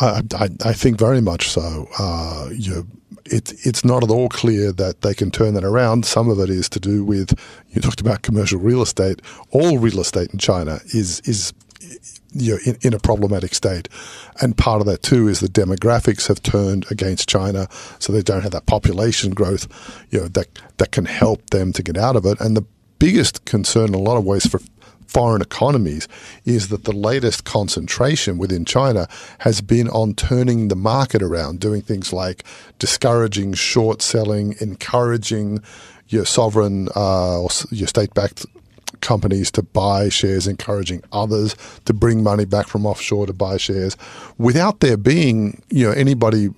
I, 0.00 0.22
I, 0.34 0.48
I 0.64 0.72
think 0.72 0.98
very 0.98 1.20
much 1.20 1.48
so. 1.48 1.88
Uh, 1.98 2.50
you 2.52 2.86
it's 3.32 3.66
it's 3.66 3.84
not 3.84 4.02
at 4.02 4.10
all 4.10 4.28
clear 4.28 4.72
that 4.72 5.02
they 5.02 5.14
can 5.14 5.30
turn 5.30 5.54
that 5.54 5.64
around. 5.64 6.04
Some 6.04 6.28
of 6.28 6.38
it 6.38 6.50
is 6.50 6.68
to 6.70 6.80
do 6.80 7.04
with 7.04 7.38
you 7.70 7.80
talked 7.80 8.00
about 8.00 8.22
commercial 8.22 8.58
real 8.58 8.82
estate. 8.82 9.22
All 9.50 9.78
real 9.78 10.00
estate 10.00 10.30
in 10.32 10.38
China 10.38 10.80
is 10.94 11.20
is 11.20 11.52
you 12.34 12.54
know, 12.54 12.60
in, 12.66 12.76
in, 12.82 12.94
a 12.94 12.98
problematic 12.98 13.54
state. 13.54 13.88
And 14.40 14.56
part 14.56 14.80
of 14.80 14.86
that 14.86 15.02
too 15.02 15.28
is 15.28 15.40
the 15.40 15.48
demographics 15.48 16.28
have 16.28 16.42
turned 16.42 16.84
against 16.90 17.28
China, 17.28 17.68
so 17.98 18.12
they 18.12 18.22
don't 18.22 18.42
have 18.42 18.52
that 18.52 18.66
population 18.66 19.30
growth, 19.30 19.66
you 20.10 20.20
know, 20.20 20.28
that 20.28 20.46
that 20.76 20.92
can 20.92 21.06
help 21.06 21.50
them 21.50 21.72
to 21.72 21.82
get 21.82 21.96
out 21.96 22.16
of 22.16 22.26
it. 22.26 22.40
And 22.40 22.56
the 22.56 22.66
biggest 22.98 23.44
concern 23.44 23.88
in 23.88 23.94
a 23.94 23.98
lot 23.98 24.16
of 24.16 24.24
ways 24.24 24.46
for 24.46 24.60
foreign 25.08 25.42
economies 25.42 26.06
is 26.44 26.68
that 26.68 26.84
the 26.84 26.92
latest 26.92 27.44
concentration 27.44 28.38
within 28.38 28.64
China 28.64 29.08
has 29.38 29.60
been 29.60 29.88
on 29.88 30.14
turning 30.14 30.68
the 30.68 30.76
market 30.76 31.22
around, 31.22 31.58
doing 31.60 31.80
things 31.82 32.12
like 32.12 32.44
discouraging 32.78 33.54
short 33.54 34.02
selling, 34.02 34.54
encouraging 34.60 35.62
your 36.08 36.24
sovereign 36.24 36.88
uh, 36.94 37.40
or 37.40 37.48
your 37.70 37.88
state 37.88 38.12
backed 38.14 38.46
companies 39.00 39.50
to 39.50 39.62
buy 39.62 40.08
shares, 40.08 40.46
encouraging 40.46 41.02
others 41.12 41.56
to 41.84 41.92
bring 41.92 42.22
money 42.22 42.44
back 42.44 42.66
from 42.66 42.86
offshore 42.86 43.26
to 43.26 43.32
buy 43.32 43.56
shares, 43.56 43.96
without 44.38 44.80
there 44.80 44.96
being 44.96 45.62
you 45.70 45.86
know 45.86 45.92
anybody 45.92 46.48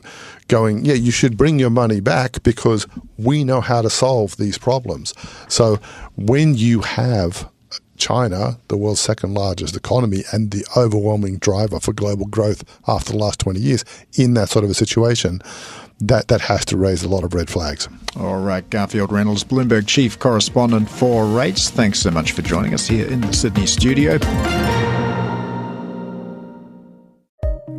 going, 0.49 0.85
yeah, 0.85 0.95
you 0.95 1.13
should 1.13 1.37
bring 1.37 1.59
your 1.59 1.71
money 1.71 2.01
back 2.01 2.43
because 2.43 2.87
we 3.17 3.45
know 3.45 3.61
how 3.61 3.81
to 3.81 3.91
solve 3.91 4.37
these 4.37 4.59
problems. 4.59 5.15
So 5.49 5.77
when 6.17 6.57
you 6.57 6.81
have 6.81 7.49
China, 8.01 8.59
the 8.69 8.77
world's 8.77 9.01
second 9.01 9.35
largest 9.35 9.77
economy 9.77 10.25
and 10.33 10.51
the 10.51 10.67
overwhelming 10.77 11.39
driver 11.39 11.79
for 11.79 11.93
global 11.93 12.27
growth 12.27 12.65
after 12.89 13.13
the 13.13 13.19
last 13.19 13.39
20 13.39 13.61
years, 13.61 13.85
in 14.15 14.35
that 14.35 14.49
sort 14.49 14.65
of 14.65 14.71
a 14.71 14.75
situation, 14.75 15.41
that, 16.01 16.29
that 16.29 16.41
has 16.41 16.65
to 16.65 16.77
raise 16.77 17.05
a 17.05 17.09
lot 17.09 17.23
of 17.23 17.35
red 17.35 17.51
flags. 17.51 17.89
All 18.17 18.41
right, 18.41 18.69
Garfield 18.71 19.13
Reynolds, 19.13 19.45
Bloomberg 19.45 19.87
Chief 19.87 20.19
Correspondent 20.19 20.91
for 20.91 21.27
Rates. 21.27 21.71
Thanks 21.71 22.01
so 22.01 22.11
much 22.11 22.33
for 22.33 22.43
joining 22.43 22.75
us 22.75 22.89
here 22.89 23.07
in 23.07 23.21
the 23.21 23.33
Sydney 23.33 23.67
studio. 23.67 24.19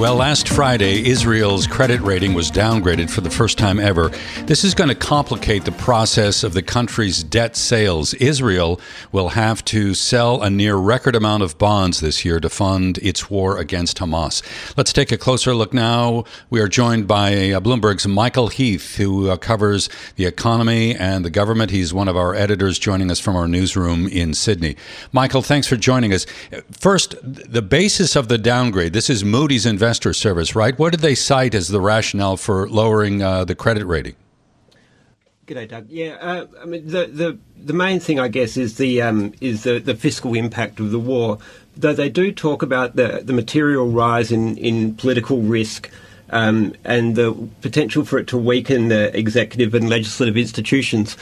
Well, 0.00 0.14
last 0.14 0.48
Friday, 0.48 1.06
Israel's 1.06 1.66
credit 1.66 2.00
rating 2.00 2.32
was 2.32 2.50
downgraded 2.50 3.10
for 3.10 3.20
the 3.20 3.28
first 3.28 3.58
time 3.58 3.78
ever. 3.78 4.08
This 4.46 4.64
is 4.64 4.74
going 4.74 4.88
to 4.88 4.94
complicate 4.94 5.66
the 5.66 5.72
process 5.72 6.42
of 6.42 6.54
the 6.54 6.62
country's 6.62 7.22
debt 7.22 7.54
sales. 7.54 8.14
Israel 8.14 8.80
will 9.12 9.28
have 9.28 9.62
to 9.66 9.92
sell 9.92 10.40
a 10.40 10.48
near 10.48 10.76
record 10.76 11.14
amount 11.14 11.42
of 11.42 11.58
bonds 11.58 12.00
this 12.00 12.24
year 12.24 12.40
to 12.40 12.48
fund 12.48 12.96
its 13.02 13.28
war 13.28 13.58
against 13.58 13.98
Hamas. 13.98 14.42
Let's 14.74 14.94
take 14.94 15.12
a 15.12 15.18
closer 15.18 15.54
look 15.54 15.74
now. 15.74 16.24
We 16.48 16.60
are 16.60 16.68
joined 16.68 17.06
by 17.06 17.50
uh, 17.50 17.60
Bloomberg's 17.60 18.08
Michael 18.08 18.48
Heath, 18.48 18.96
who 18.96 19.28
uh, 19.28 19.36
covers 19.36 19.90
the 20.16 20.24
economy 20.24 20.96
and 20.96 21.26
the 21.26 21.30
government. 21.30 21.72
He's 21.72 21.92
one 21.92 22.08
of 22.08 22.16
our 22.16 22.34
editors 22.34 22.78
joining 22.78 23.10
us 23.10 23.20
from 23.20 23.36
our 23.36 23.46
newsroom 23.46 24.08
in 24.08 24.32
Sydney. 24.32 24.76
Michael, 25.12 25.42
thanks 25.42 25.66
for 25.66 25.76
joining 25.76 26.14
us. 26.14 26.24
First, 26.70 27.16
the 27.22 27.60
basis 27.60 28.16
of 28.16 28.28
the 28.28 28.38
downgrade. 28.38 28.94
This 28.94 29.10
is 29.10 29.26
Moody's 29.26 29.66
investment 29.66 29.89
Investor 29.90 30.12
Service, 30.12 30.54
right? 30.54 30.78
What 30.78 30.92
did 30.92 31.00
they 31.00 31.16
cite 31.16 31.52
as 31.52 31.66
the 31.66 31.80
rationale 31.80 32.36
for 32.36 32.68
lowering 32.68 33.24
uh, 33.24 33.44
the 33.44 33.56
credit 33.56 33.84
rating? 33.86 34.14
G'day, 35.48 35.68
Doug. 35.68 35.86
Yeah, 35.88 36.16
uh, 36.20 36.46
I 36.62 36.64
mean 36.64 36.86
the, 36.86 37.06
the 37.06 37.38
the 37.56 37.72
main 37.72 37.98
thing, 37.98 38.20
I 38.20 38.28
guess, 38.28 38.56
is 38.56 38.76
the 38.76 39.02
um, 39.02 39.32
is 39.40 39.64
the, 39.64 39.80
the 39.80 39.96
fiscal 39.96 40.34
impact 40.34 40.78
of 40.78 40.92
the 40.92 41.00
war. 41.00 41.38
Though 41.76 41.92
they 41.92 42.08
do 42.08 42.30
talk 42.30 42.62
about 42.62 42.94
the 42.94 43.22
the 43.24 43.32
material 43.32 43.90
rise 43.90 44.30
in 44.30 44.56
in 44.58 44.94
political 44.94 45.40
risk. 45.40 45.90
Um, 46.32 46.74
and 46.84 47.16
the 47.16 47.32
potential 47.60 48.04
for 48.04 48.16
it 48.20 48.28
to 48.28 48.38
weaken 48.38 48.86
the 48.86 49.10
executive 49.18 49.74
and 49.74 49.88
legislative 49.88 50.36
institutions, 50.36 51.14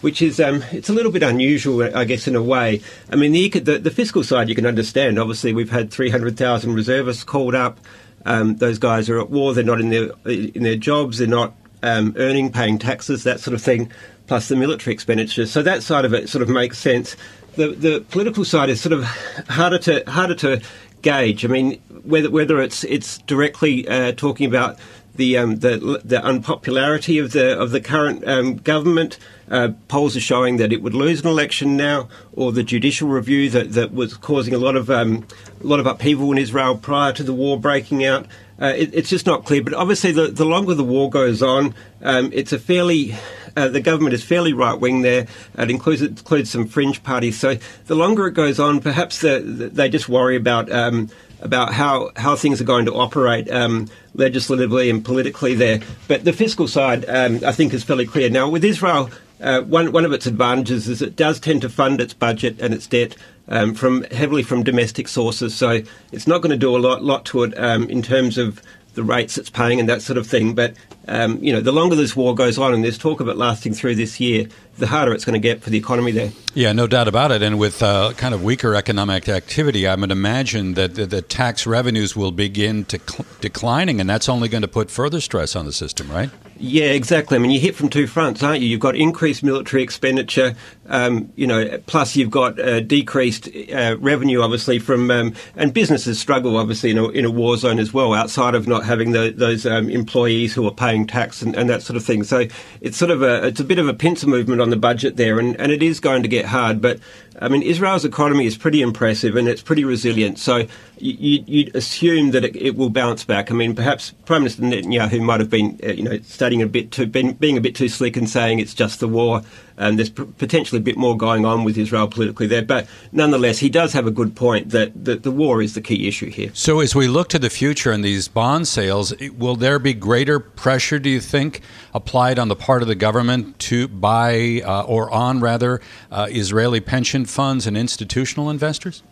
which 0.00 0.20
is 0.20 0.40
um, 0.40 0.64
it's 0.72 0.88
a 0.88 0.92
little 0.92 1.12
bit 1.12 1.22
unusual, 1.22 1.84
I 1.96 2.02
guess, 2.02 2.26
in 2.26 2.34
a 2.34 2.42
way. 2.42 2.82
I 3.08 3.14
mean, 3.14 3.30
the, 3.30 3.48
the, 3.60 3.78
the 3.78 3.92
fiscal 3.92 4.24
side 4.24 4.48
you 4.48 4.56
can 4.56 4.66
understand. 4.66 5.20
Obviously, 5.20 5.52
we've 5.52 5.70
had 5.70 5.92
300,000 5.92 6.74
reservists 6.74 7.22
called 7.22 7.54
up. 7.54 7.78
Um, 8.24 8.56
those 8.56 8.78
guys 8.78 9.08
are 9.08 9.20
at 9.20 9.30
war. 9.30 9.54
They're 9.54 9.64
not 9.64 9.80
in 9.80 9.90
their 9.90 10.10
in 10.26 10.62
their 10.62 10.76
jobs. 10.76 11.18
They're 11.18 11.28
not 11.28 11.54
um, 11.82 12.14
earning, 12.16 12.50
paying 12.50 12.78
taxes, 12.78 13.24
that 13.24 13.40
sort 13.40 13.54
of 13.54 13.62
thing. 13.62 13.90
Plus 14.26 14.48
the 14.48 14.56
military 14.56 14.92
expenditure. 14.92 15.46
So 15.46 15.62
that 15.62 15.82
side 15.82 16.04
of 16.04 16.12
it 16.12 16.28
sort 16.28 16.42
of 16.42 16.48
makes 16.48 16.78
sense. 16.78 17.16
The 17.54 17.68
the 17.68 18.00
political 18.10 18.44
side 18.44 18.68
is 18.68 18.80
sort 18.80 18.92
of 18.92 19.04
harder 19.48 19.78
to 19.78 20.02
harder 20.10 20.34
to 20.36 20.60
gauge. 21.02 21.44
I 21.44 21.48
mean, 21.48 21.80
whether 22.04 22.30
whether 22.30 22.60
it's 22.60 22.82
it's 22.84 23.18
directly 23.18 23.86
uh, 23.88 24.12
talking 24.12 24.46
about 24.46 24.78
the, 25.16 25.36
um, 25.38 25.58
the 25.60 26.00
the 26.04 26.22
unpopularity 26.22 27.18
of 27.18 27.32
the 27.32 27.58
of 27.58 27.70
the 27.70 27.80
current 27.80 28.26
um, 28.26 28.56
government. 28.56 29.18
Uh, 29.48 29.68
polls 29.86 30.16
are 30.16 30.20
showing 30.20 30.56
that 30.56 30.72
it 30.72 30.82
would 30.82 30.94
lose 30.94 31.20
an 31.20 31.28
election 31.28 31.76
now, 31.76 32.08
or 32.32 32.50
the 32.50 32.64
judicial 32.64 33.08
review 33.08 33.48
that, 33.48 33.74
that 33.74 33.94
was 33.94 34.16
causing 34.16 34.52
a 34.52 34.58
lot 34.58 34.74
of 34.74 34.90
um, 34.90 35.24
a 35.62 35.66
lot 35.66 35.78
of 35.78 35.86
upheaval 35.86 36.32
in 36.32 36.38
Israel 36.38 36.76
prior 36.76 37.12
to 37.12 37.22
the 37.22 37.32
war 37.32 37.58
breaking 37.58 38.04
out. 38.04 38.26
Uh, 38.60 38.72
it, 38.76 38.92
it's 38.92 39.10
just 39.10 39.26
not 39.26 39.44
clear. 39.44 39.62
But 39.62 39.74
obviously, 39.74 40.12
the, 40.12 40.28
the 40.28 40.44
longer 40.44 40.74
the 40.74 40.82
war 40.82 41.10
goes 41.10 41.42
on, 41.42 41.74
um, 42.02 42.30
it's 42.32 42.52
a 42.52 42.58
fairly 42.58 43.14
uh, 43.56 43.68
the 43.68 43.80
government 43.80 44.14
is 44.14 44.22
fairly 44.22 44.52
right 44.52 44.78
wing 44.78 45.02
there. 45.02 45.26
It 45.58 45.70
includes 45.70 46.02
it 46.02 46.10
includes 46.10 46.50
some 46.50 46.66
fringe 46.66 47.02
parties. 47.02 47.38
So 47.38 47.56
the 47.86 47.94
longer 47.94 48.26
it 48.26 48.34
goes 48.34 48.60
on, 48.60 48.80
perhaps 48.80 49.20
the, 49.20 49.40
the, 49.40 49.68
they 49.68 49.88
just 49.88 50.08
worry 50.08 50.36
about 50.36 50.70
um, 50.70 51.08
about 51.40 51.72
how, 51.72 52.10
how 52.16 52.36
things 52.36 52.60
are 52.60 52.64
going 52.64 52.86
to 52.86 52.94
operate 52.94 53.50
um, 53.50 53.88
legislatively 54.14 54.90
and 54.90 55.04
politically 55.04 55.54
there. 55.54 55.80
But 56.08 56.24
the 56.24 56.32
fiscal 56.32 56.68
side, 56.68 57.04
um, 57.08 57.40
I 57.44 57.52
think, 57.52 57.74
is 57.74 57.84
fairly 57.84 58.06
clear. 58.06 58.30
Now, 58.30 58.48
with 58.48 58.64
Israel, 58.64 59.10
uh, 59.40 59.60
one, 59.62 59.92
one 59.92 60.04
of 60.04 60.12
its 60.12 60.26
advantages 60.26 60.88
is 60.88 61.02
it 61.02 61.16
does 61.16 61.38
tend 61.38 61.62
to 61.62 61.68
fund 61.68 62.00
its 62.00 62.14
budget 62.14 62.60
and 62.60 62.72
its 62.72 62.86
debt 62.86 63.16
um, 63.48 63.74
from 63.74 64.04
heavily 64.04 64.42
from 64.42 64.62
domestic 64.62 65.08
sources. 65.08 65.54
So 65.54 65.82
it's 66.10 66.26
not 66.26 66.40
going 66.40 66.50
to 66.50 66.56
do 66.56 66.74
a 66.74 66.78
lot, 66.78 67.02
lot 67.02 67.24
to 67.26 67.44
it 67.44 67.58
um, 67.58 67.88
in 67.90 68.02
terms 68.02 68.38
of 68.38 68.62
the 68.96 69.04
rates 69.04 69.38
it's 69.38 69.50
paying 69.50 69.78
and 69.78 69.88
that 69.88 70.02
sort 70.02 70.18
of 70.18 70.26
thing. 70.26 70.54
But 70.54 70.74
um, 71.06 71.38
you 71.42 71.52
know, 71.52 71.60
the 71.60 71.70
longer 71.70 71.94
this 71.94 72.16
war 72.16 72.34
goes 72.34 72.58
on, 72.58 72.74
and 72.74 72.82
there's 72.82 72.98
talk 72.98 73.20
of 73.20 73.28
it 73.28 73.36
lasting 73.36 73.74
through 73.74 73.94
this 73.94 74.18
year, 74.18 74.48
the 74.78 74.86
harder 74.86 75.12
it's 75.12 75.24
going 75.24 75.34
to 75.34 75.40
get 75.40 75.62
for 75.62 75.70
the 75.70 75.78
economy 75.78 76.12
there. 76.12 76.32
Yeah, 76.54 76.72
no 76.72 76.86
doubt 76.86 77.08
about 77.08 77.32
it. 77.32 77.42
And 77.42 77.58
with 77.58 77.82
uh, 77.82 78.12
kind 78.16 78.34
of 78.34 78.42
weaker 78.42 78.74
economic 78.74 79.28
activity, 79.28 79.86
I 79.86 79.94
would 79.94 80.10
imagine 80.10 80.74
that 80.74 80.94
the, 80.94 81.06
the 81.06 81.22
tax 81.22 81.66
revenues 81.66 82.16
will 82.16 82.32
begin 82.32 82.84
to 82.86 82.98
cl- 82.98 83.26
declining, 83.40 84.00
and 84.00 84.08
that's 84.08 84.28
only 84.28 84.48
going 84.48 84.62
to 84.62 84.68
put 84.68 84.90
further 84.90 85.20
stress 85.20 85.54
on 85.54 85.66
the 85.66 85.72
system, 85.72 86.10
right? 86.10 86.30
Yeah, 86.58 86.86
exactly. 86.86 87.36
I 87.36 87.38
mean, 87.38 87.50
you 87.50 87.60
hit 87.60 87.74
from 87.74 87.90
two 87.90 88.06
fronts, 88.06 88.42
aren't 88.42 88.62
you? 88.62 88.68
You've 88.68 88.80
got 88.80 88.96
increased 88.96 89.42
military 89.42 89.82
expenditure, 89.82 90.54
um, 90.88 91.30
you 91.36 91.46
know, 91.46 91.78
plus 91.86 92.16
you've 92.16 92.30
got 92.30 92.58
uh, 92.58 92.80
decreased 92.80 93.48
uh, 93.70 93.96
revenue, 93.98 94.40
obviously, 94.40 94.78
from 94.78 95.10
um, 95.10 95.34
and 95.56 95.74
businesses 95.74 96.18
struggle, 96.18 96.56
obviously, 96.56 96.90
in 96.90 96.98
a, 96.98 97.08
in 97.10 97.24
a, 97.26 97.30
war 97.30 97.58
zone 97.58 97.78
as 97.78 97.92
well, 97.92 98.14
outside 98.14 98.54
of 98.54 98.66
not 98.66 98.86
having 98.86 99.12
the, 99.12 99.34
those 99.36 99.66
um, 99.66 99.90
employees 99.90 100.54
who 100.54 100.66
are 100.66 100.72
paying 100.72 101.06
tax 101.06 101.42
and, 101.42 101.54
and, 101.54 101.68
that 101.68 101.82
sort 101.82 101.98
of 101.98 102.04
thing. 102.04 102.24
So 102.24 102.46
it's 102.80 102.96
sort 102.96 103.10
of 103.10 103.22
a 103.22 103.48
it's 103.48 103.60
a 103.60 103.64
bit 103.64 103.78
of 103.78 103.88
a 103.88 103.94
pincer 103.94 104.26
movement 104.26 104.62
on 104.66 104.70
the 104.70 104.76
budget 104.76 105.16
there, 105.16 105.38
and, 105.38 105.58
and 105.60 105.70
it 105.72 105.82
is 105.82 106.00
going 106.00 106.22
to 106.22 106.28
get 106.28 106.46
hard. 106.46 106.82
But 106.82 106.98
I 107.40 107.48
mean, 107.48 107.62
Israel's 107.62 108.04
economy 108.04 108.46
is 108.46 108.56
pretty 108.56 108.80
impressive 108.80 109.36
and 109.36 109.48
it's 109.48 109.62
pretty 109.62 109.84
resilient. 109.84 110.38
So 110.38 110.66
you, 110.98 111.64
would 111.64 111.76
assume 111.76 112.30
that 112.30 112.44
it, 112.44 112.56
it, 112.56 112.76
will 112.76 112.88
bounce 112.88 113.24
back. 113.24 113.50
I 113.50 113.54
mean, 113.54 113.74
perhaps 113.74 114.12
Prime 114.24 114.42
Minister 114.42 114.62
Netanyahu 114.62 115.20
might 115.20 115.40
have 115.40 115.50
been, 115.50 115.78
uh, 115.82 115.88
you 115.88 116.02
know, 116.02 116.18
studying 116.20 116.62
a 116.62 116.66
bit 116.66 116.92
too, 116.92 117.06
been, 117.06 117.32
being 117.34 117.58
a 117.58 117.60
bit 117.60 117.74
too 117.74 117.88
slick 117.88 118.16
and 118.16 118.28
saying 118.28 118.58
it's 118.60 118.74
just 118.74 119.00
the 119.00 119.08
war. 119.08 119.42
And 119.78 119.98
there's 119.98 120.08
potentially 120.08 120.78
a 120.78 120.82
bit 120.82 120.96
more 120.96 121.14
going 121.14 121.44
on 121.44 121.62
with 121.62 121.76
Israel 121.76 122.08
politically 122.08 122.46
there. 122.46 122.62
But 122.62 122.86
nonetheless, 123.12 123.58
he 123.58 123.68
does 123.68 123.92
have 123.92 124.06
a 124.06 124.10
good 124.10 124.34
point 124.34 124.70
that, 124.70 125.04
that 125.04 125.22
the 125.22 125.30
war 125.30 125.60
is 125.60 125.74
the 125.74 125.82
key 125.82 126.08
issue 126.08 126.30
here. 126.30 126.50
So 126.54 126.80
as 126.80 126.94
we 126.94 127.08
look 127.08 127.28
to 127.28 127.38
the 127.38 127.50
future 127.50 127.92
and 127.92 128.02
these 128.02 128.26
bond 128.26 128.68
sales, 128.68 129.12
will 129.36 129.54
there 129.56 129.78
be 129.78 129.92
greater 129.92 130.40
pressure, 130.40 130.98
do 130.98 131.10
you 131.10 131.20
think, 131.20 131.60
applied 131.92 132.38
on 132.38 132.48
the 132.48 132.56
part 132.56 132.80
of 132.80 132.88
the 132.88 132.94
government 132.94 133.58
to 133.58 133.86
buy 133.86 134.62
uh, 134.64 134.84
or 134.84 135.10
on 135.10 135.40
rather 135.40 135.82
uh, 136.10 136.26
Israeli 136.30 136.80
pension 136.80 137.25
funds 137.26 137.66
and 137.66 137.76
institutional 137.76 138.50
investors? 138.50 139.02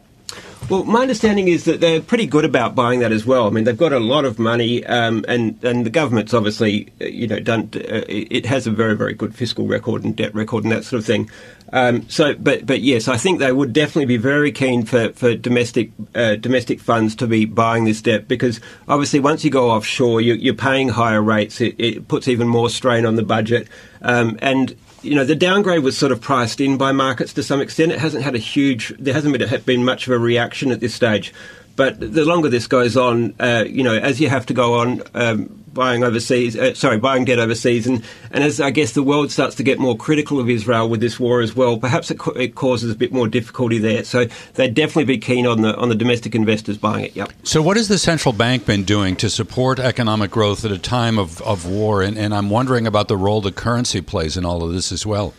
Well, 0.71 0.85
my 0.85 1.03
understanding 1.03 1.49
is 1.49 1.65
that 1.65 1.81
they're 1.81 2.01
pretty 2.01 2.27
good 2.27 2.47
about 2.47 2.75
buying 2.75 3.01
that 3.01 3.13
as 3.13 3.27
well. 3.27 3.47
I 3.47 3.51
mean, 3.51 3.65
they've 3.65 3.77
got 3.77 3.93
a 3.93 4.01
lot 4.01 4.25
of 4.25 4.39
money, 4.39 4.85
um, 4.87 5.23
and 5.29 5.63
and 5.63 5.85
the 5.85 5.91
government's 5.91 6.33
obviously, 6.33 6.89
uh, 7.03 7.05
you 7.05 7.27
know, 7.29 7.39
done. 7.39 7.69
Uh, 7.75 8.01
it 8.09 8.47
has 8.47 8.67
a 8.67 8.71
very 8.71 8.97
very 8.97 9.13
good 9.13 9.35
fiscal 9.35 9.67
record 9.67 10.05
and 10.05 10.17
debt 10.17 10.35
record 10.35 10.65
and 10.65 10.73
that 10.73 10.85
sort 10.85 11.01
of 11.01 11.07
thing. 11.07 11.31
Um, 11.75 12.09
so, 12.09 12.35
but 12.35 12.65
but 12.65 12.81
yes, 12.81 13.09
I 13.09 13.19
think 13.19 13.41
they 13.41 13.53
would 13.53 13.75
definitely 13.75 14.07
be 14.07 14.17
very 14.17 14.53
keen 14.53 14.87
for 14.87 15.13
for 15.13 15.35
domestic 15.35 15.91
uh, 16.15 16.37
domestic 16.37 16.81
funds 16.81 17.15
to 17.17 17.27
be 17.27 17.45
buying 17.45 17.85
this 17.85 18.01
debt 18.01 18.27
because 18.27 18.59
obviously 18.89 19.21
once 19.21 19.45
you 19.45 19.51
go 19.51 19.71
offshore, 19.71 20.23
you, 20.23 20.53
are 20.53 20.57
paying 20.57 20.89
higher 20.89 21.23
rates. 21.23 21.61
It, 21.61 21.75
it, 21.79 22.09
puts 22.09 22.27
even 22.29 22.49
more 22.49 22.71
strain 22.71 23.05
on 23.05 23.17
the 23.17 23.23
budget, 23.23 23.69
um, 24.01 24.39
and 24.41 24.75
you 25.05 25.15
know, 25.15 25.25
the 25.25 25.37
downgrade 25.37 25.83
was 25.83 25.97
sort 25.97 26.13
of 26.13 26.21
priced 26.21 26.61
in 26.61 26.77
by 26.79 26.93
markets 26.93 27.33
to 27.35 27.43
some 27.43 27.61
extent. 27.61 27.93
It 27.93 27.99
hasn't 27.99 28.25
had 28.25 28.35
a 28.35 28.39
huge, 28.39 28.95
there 28.99 29.15
hasn't 29.15 29.37
been, 29.37 29.61
been 29.63 29.85
much 29.85 30.07
of 30.07 30.13
a 30.13 30.19
reaction 30.19 30.71
at 30.73 30.81
this 30.81 30.95
stage. 30.95 31.33
But 31.77 31.99
the 31.99 32.25
longer 32.25 32.49
this 32.49 32.67
goes 32.67 32.97
on, 32.97 33.35
uh, 33.41 33.65
you 33.67 33.83
know, 33.83 33.95
as 33.95 34.21
you 34.21 34.29
have 34.29 34.47
to 34.47 34.55
go 34.55 34.75
on 34.81 35.03
um, 35.15 35.65
buying 35.73 36.05
overseas, 36.05 36.57
uh, 36.57 36.73
sorry, 36.75 36.99
buying 36.99 37.25
debt 37.25 37.41
overseas, 37.41 37.87
and, 37.87 38.05
and 38.31 38.45
as 38.45 38.61
I 38.61 38.71
guess 38.71 38.93
the 38.93 39.03
world 39.03 39.33
starts 39.33 39.57
to 39.57 39.65
get 39.65 39.79
more 39.79 39.97
critical 39.97 40.39
of 40.39 40.49
Israel 40.49 40.89
with 40.89 41.01
this 41.01 41.19
war 41.19 41.41
as 41.41 41.57
well, 41.57 41.77
perhaps 41.77 42.11
it, 42.11 42.21
it 42.37 42.55
causes 42.55 42.93
a 42.93 42.95
bit 42.95 43.13
more 43.13 43.27
difficulty 43.27 43.79
there. 43.79 44.05
So 44.05 44.27
they'd 44.55 44.73
definitely 44.73 45.05
be 45.05 45.19
keen 45.19 45.47
on 45.47 45.63
the 45.63 45.77
on 45.77 45.89
the 45.89 45.95
domestic 45.97 46.35
investors 46.35 46.79
buying 46.79 47.07
it. 47.07 47.17
Yep. 47.17 47.33
So 47.43 47.61
what 47.61 47.77
has 47.77 47.89
the 47.89 47.99
central 47.99 48.33
bank 48.33 48.67
been 48.67 48.85
doing 48.85 49.17
to 49.17 49.29
support 49.29 49.81
economic 49.81 50.31
growth 50.31 50.65
at 50.65 50.71
a 50.71 50.79
time 50.79 51.19
of, 51.19 51.43
of 51.43 51.67
war? 51.67 52.03
And, 52.03 52.17
and 52.17 52.33
I'm 52.33 52.51
wondering 52.51 52.87
about 52.87 53.09
the 53.09 53.17
role 53.17 53.41
the 53.41 53.53
currency 53.53 54.01
plays 54.01 54.37
in 54.37 54.45
all 54.45 54.63
of 54.63 54.73
this 54.73 54.93
as 54.93 55.05
well. 55.05 55.35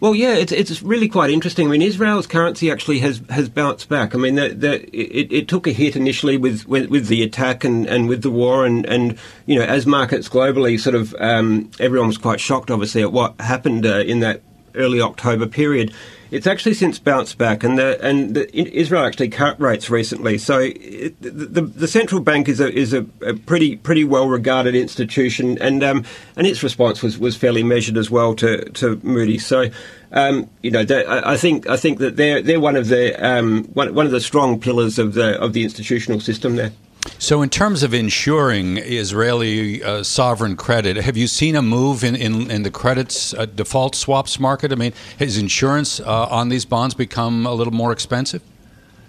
Well, 0.00 0.14
yeah, 0.14 0.34
it's 0.34 0.50
it's 0.50 0.82
really 0.82 1.08
quite 1.08 1.28
interesting. 1.28 1.68
I 1.68 1.70
mean, 1.72 1.82
Israel's 1.82 2.26
currency 2.26 2.70
actually 2.70 3.00
has, 3.00 3.20
has 3.28 3.50
bounced 3.50 3.90
back. 3.90 4.14
I 4.14 4.18
mean, 4.18 4.34
the, 4.34 4.48
the, 4.48 4.96
it, 4.96 5.30
it 5.30 5.48
took 5.48 5.66
a 5.66 5.72
hit 5.72 5.94
initially 5.94 6.38
with, 6.38 6.66
with, 6.66 6.88
with 6.88 7.08
the 7.08 7.22
attack 7.22 7.64
and, 7.64 7.86
and 7.86 8.08
with 8.08 8.22
the 8.22 8.30
war, 8.30 8.64
and, 8.64 8.86
and 8.86 9.18
you 9.44 9.58
know, 9.58 9.64
as 9.64 9.84
markets 9.84 10.26
globally 10.26 10.80
sort 10.80 10.94
of 10.94 11.14
um, 11.20 11.70
everyone 11.78 12.08
was 12.08 12.16
quite 12.16 12.40
shocked, 12.40 12.70
obviously, 12.70 13.02
at 13.02 13.12
what 13.12 13.38
happened 13.42 13.84
uh, 13.84 13.98
in 13.98 14.20
that 14.20 14.40
early 14.74 15.02
October 15.02 15.46
period. 15.46 15.92
It's 16.30 16.46
actually 16.46 16.74
since 16.74 16.98
bounced 16.98 17.38
back, 17.38 17.64
and 17.64 17.78
the, 17.78 18.00
and 18.04 18.34
the, 18.34 18.56
Israel 18.56 19.04
actually 19.04 19.30
cut 19.30 19.60
rates 19.60 19.90
recently. 19.90 20.38
So 20.38 20.60
it, 20.60 21.20
the, 21.20 21.62
the 21.62 21.88
central 21.88 22.20
bank 22.20 22.48
is 22.48 22.60
a 22.60 22.72
is 22.72 22.92
a, 22.92 23.04
a 23.22 23.34
pretty 23.34 23.76
pretty 23.76 24.04
well 24.04 24.28
regarded 24.28 24.74
institution, 24.74 25.58
and 25.58 25.82
um, 25.82 26.04
and 26.36 26.46
its 26.46 26.62
response 26.62 27.02
was, 27.02 27.18
was 27.18 27.36
fairly 27.36 27.62
measured 27.62 27.96
as 27.96 28.10
well 28.10 28.34
to 28.36 28.64
to 28.70 29.00
Moody's. 29.02 29.46
So. 29.46 29.66
Um, 30.12 30.50
you 30.60 30.72
know, 30.72 30.84
I 31.06 31.36
think 31.36 31.68
I 31.68 31.76
think 31.76 32.00
that 32.00 32.16
they're 32.16 32.42
they're 32.42 32.58
one 32.58 32.74
of 32.74 32.88
the 32.88 33.14
um, 33.24 33.62
one, 33.74 33.94
one 33.94 34.06
of 34.06 34.12
the 34.12 34.20
strong 34.20 34.58
pillars 34.58 34.98
of 34.98 35.14
the 35.14 35.40
of 35.40 35.52
the 35.52 35.62
institutional 35.62 36.18
system 36.18 36.56
there. 36.56 36.72
So, 37.18 37.40
in 37.40 37.48
terms 37.48 37.82
of 37.82 37.94
ensuring 37.94 38.76
Israeli 38.76 39.82
uh, 39.82 40.02
sovereign 40.02 40.56
credit, 40.56 40.96
have 40.96 41.16
you 41.16 41.26
seen 41.26 41.56
a 41.56 41.62
move 41.62 42.04
in, 42.04 42.14
in, 42.14 42.50
in 42.50 42.62
the 42.62 42.70
credits 42.70 43.32
uh, 43.32 43.46
default 43.46 43.94
swaps 43.94 44.38
market? 44.38 44.70
I 44.70 44.74
mean, 44.74 44.92
has 45.18 45.38
insurance 45.38 46.00
uh, 46.00 46.26
on 46.26 46.50
these 46.50 46.66
bonds 46.66 46.94
become 46.94 47.46
a 47.46 47.54
little 47.54 47.72
more 47.72 47.92
expensive? 47.92 48.42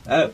Uh, 0.08 0.30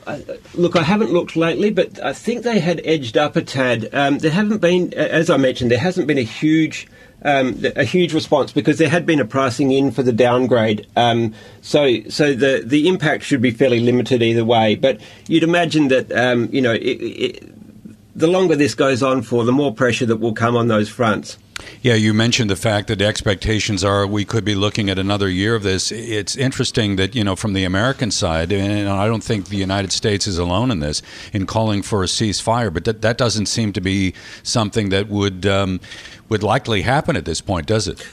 look, 0.53 0.75
I 0.75 0.84
haven't 0.84 1.12
looked 1.12 1.36
lately, 1.36 1.71
but 1.71 2.03
I 2.03 2.13
think 2.13 2.43
they 2.43 2.60
had 2.60 2.82
edged 2.86 3.17
up 3.17 3.36
a 3.36 3.41
tad. 3.41 3.89
Um, 3.93 4.19
there 4.19 4.32
haven't 4.32 4.60
been, 4.60 4.93
as 4.93 5.30
I 5.30 5.38
mentioned, 5.38 5.71
there 5.71 5.77
hasn't 5.77 6.08
been 6.08 6.17
a 6.17 6.23
huge 6.23 6.88
um, 7.23 7.63
a 7.75 7.84
huge 7.84 8.13
response 8.13 8.51
because 8.51 8.77
there 8.77 8.89
had 8.89 9.06
been 9.06 9.19
a 9.19 9.25
pricing 9.25 9.71
in 9.71 9.91
for 9.91 10.03
the 10.03 10.13
downgrade. 10.13 10.88
Um, 10.95 11.34
so, 11.62 12.01
so 12.10 12.34
the 12.34 12.62
the 12.63 12.88
impact 12.88 13.23
should 13.23 13.41
be 13.41 13.51
fairly 13.51 13.80
limited 13.80 14.21
either 14.21 14.45
way. 14.45 14.75
But 14.75 15.01
you'd 15.27 15.43
imagine 15.43 15.88
that 15.89 16.12
um, 16.12 16.49
you 16.51 16.62
know 16.62 16.73
it, 16.73 16.80
it, 16.80 17.53
the 18.17 18.27
longer 18.27 18.56
this 18.56 18.75
goes 18.75 19.03
on 19.03 19.21
for, 19.21 19.43
the 19.43 19.51
more 19.51 19.73
pressure 19.73 20.06
that 20.06 20.17
will 20.17 20.34
come 20.34 20.56
on 20.56 20.67
those 20.67 20.89
fronts. 20.89 21.38
Yeah, 21.82 21.96
you 21.96 22.13
mentioned 22.13 22.50
the 22.50 22.56
fact 22.56 22.88
that 22.88 23.02
expectations 23.02 23.84
are 23.84 24.06
we 24.06 24.26
could 24.26 24.46
be 24.46 24.56
looking 24.56 24.89
at 24.89 25.00
another 25.00 25.30
year 25.30 25.56
of 25.56 25.63
this. 25.63 25.91
It's 25.91 26.36
interesting 26.36 26.98
that, 26.98 27.15
you 27.15 27.24
know, 27.24 27.36
from 27.36 27.54
the 27.54 27.63
American 27.63 28.12
side, 28.12 28.52
and 28.52 28.89
I 28.89 29.08
don't 29.08 29.24
think 29.24 29.50
the 29.50 29.58
United 29.58 29.91
States 29.91 30.28
is 30.28 30.38
alone 30.38 30.72
in 30.72 30.80
this, 30.80 31.02
in 31.34 31.46
calling 31.46 31.82
for 31.82 32.04
a 32.04 32.08
ceasefire, 32.08 32.74
but 32.74 32.86
that, 32.86 33.02
that 33.02 33.17
doesn't 33.17 33.48
seem 33.48 33.74
to 33.74 33.82
be 33.82 34.13
something 34.43 34.89
that 34.89 35.08
would, 35.08 35.46
um, 35.46 35.80
would 36.30 36.43
likely 36.43 36.82
happen 36.82 37.15
at 37.15 37.26
this 37.26 37.41
point, 37.41 37.67
does 37.67 37.88
it? 37.88 38.06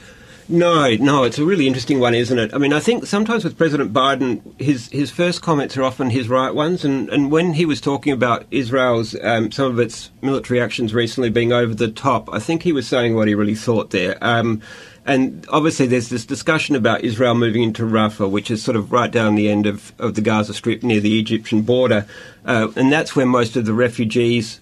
No, 0.46 0.94
no, 0.96 1.24
it's 1.24 1.38
a 1.38 1.44
really 1.44 1.66
interesting 1.66 2.00
one, 2.00 2.14
isn't 2.14 2.38
it? 2.38 2.52
I 2.52 2.58
mean, 2.58 2.74
I 2.74 2.80
think 2.80 3.06
sometimes 3.06 3.44
with 3.44 3.56
President 3.56 3.94
Biden, 3.94 4.42
his 4.60 4.88
his 4.90 5.10
first 5.10 5.40
comments 5.40 5.74
are 5.78 5.82
often 5.82 6.10
his 6.10 6.28
right 6.28 6.54
ones, 6.54 6.84
and, 6.84 7.08
and 7.08 7.30
when 7.30 7.54
he 7.54 7.64
was 7.64 7.80
talking 7.80 8.12
about 8.12 8.44
Israel's 8.50 9.16
um, 9.22 9.50
some 9.50 9.72
of 9.72 9.78
its 9.78 10.10
military 10.20 10.60
actions 10.60 10.92
recently 10.92 11.30
being 11.30 11.52
over 11.52 11.74
the 11.74 11.90
top, 11.90 12.28
I 12.30 12.40
think 12.40 12.62
he 12.62 12.72
was 12.72 12.86
saying 12.86 13.14
what 13.14 13.26
he 13.26 13.34
really 13.34 13.54
thought 13.54 13.90
there. 13.90 14.18
Um, 14.20 14.60
and 15.06 15.46
obviously, 15.48 15.86
there's 15.86 16.10
this 16.10 16.26
discussion 16.26 16.76
about 16.76 17.04
Israel 17.04 17.34
moving 17.34 17.62
into 17.62 17.84
Rafah, 17.84 18.30
which 18.30 18.50
is 18.50 18.62
sort 18.62 18.76
of 18.76 18.92
right 18.92 19.10
down 19.10 19.36
the 19.36 19.48
end 19.48 19.64
of, 19.64 19.94
of 19.98 20.14
the 20.14 20.20
Gaza 20.20 20.52
Strip 20.52 20.82
near 20.82 21.00
the 21.00 21.18
Egyptian 21.18 21.62
border, 21.62 22.06
uh, 22.44 22.68
and 22.76 22.92
that's 22.92 23.16
where 23.16 23.26
most 23.26 23.56
of 23.56 23.64
the 23.64 23.74
refugees 23.74 24.60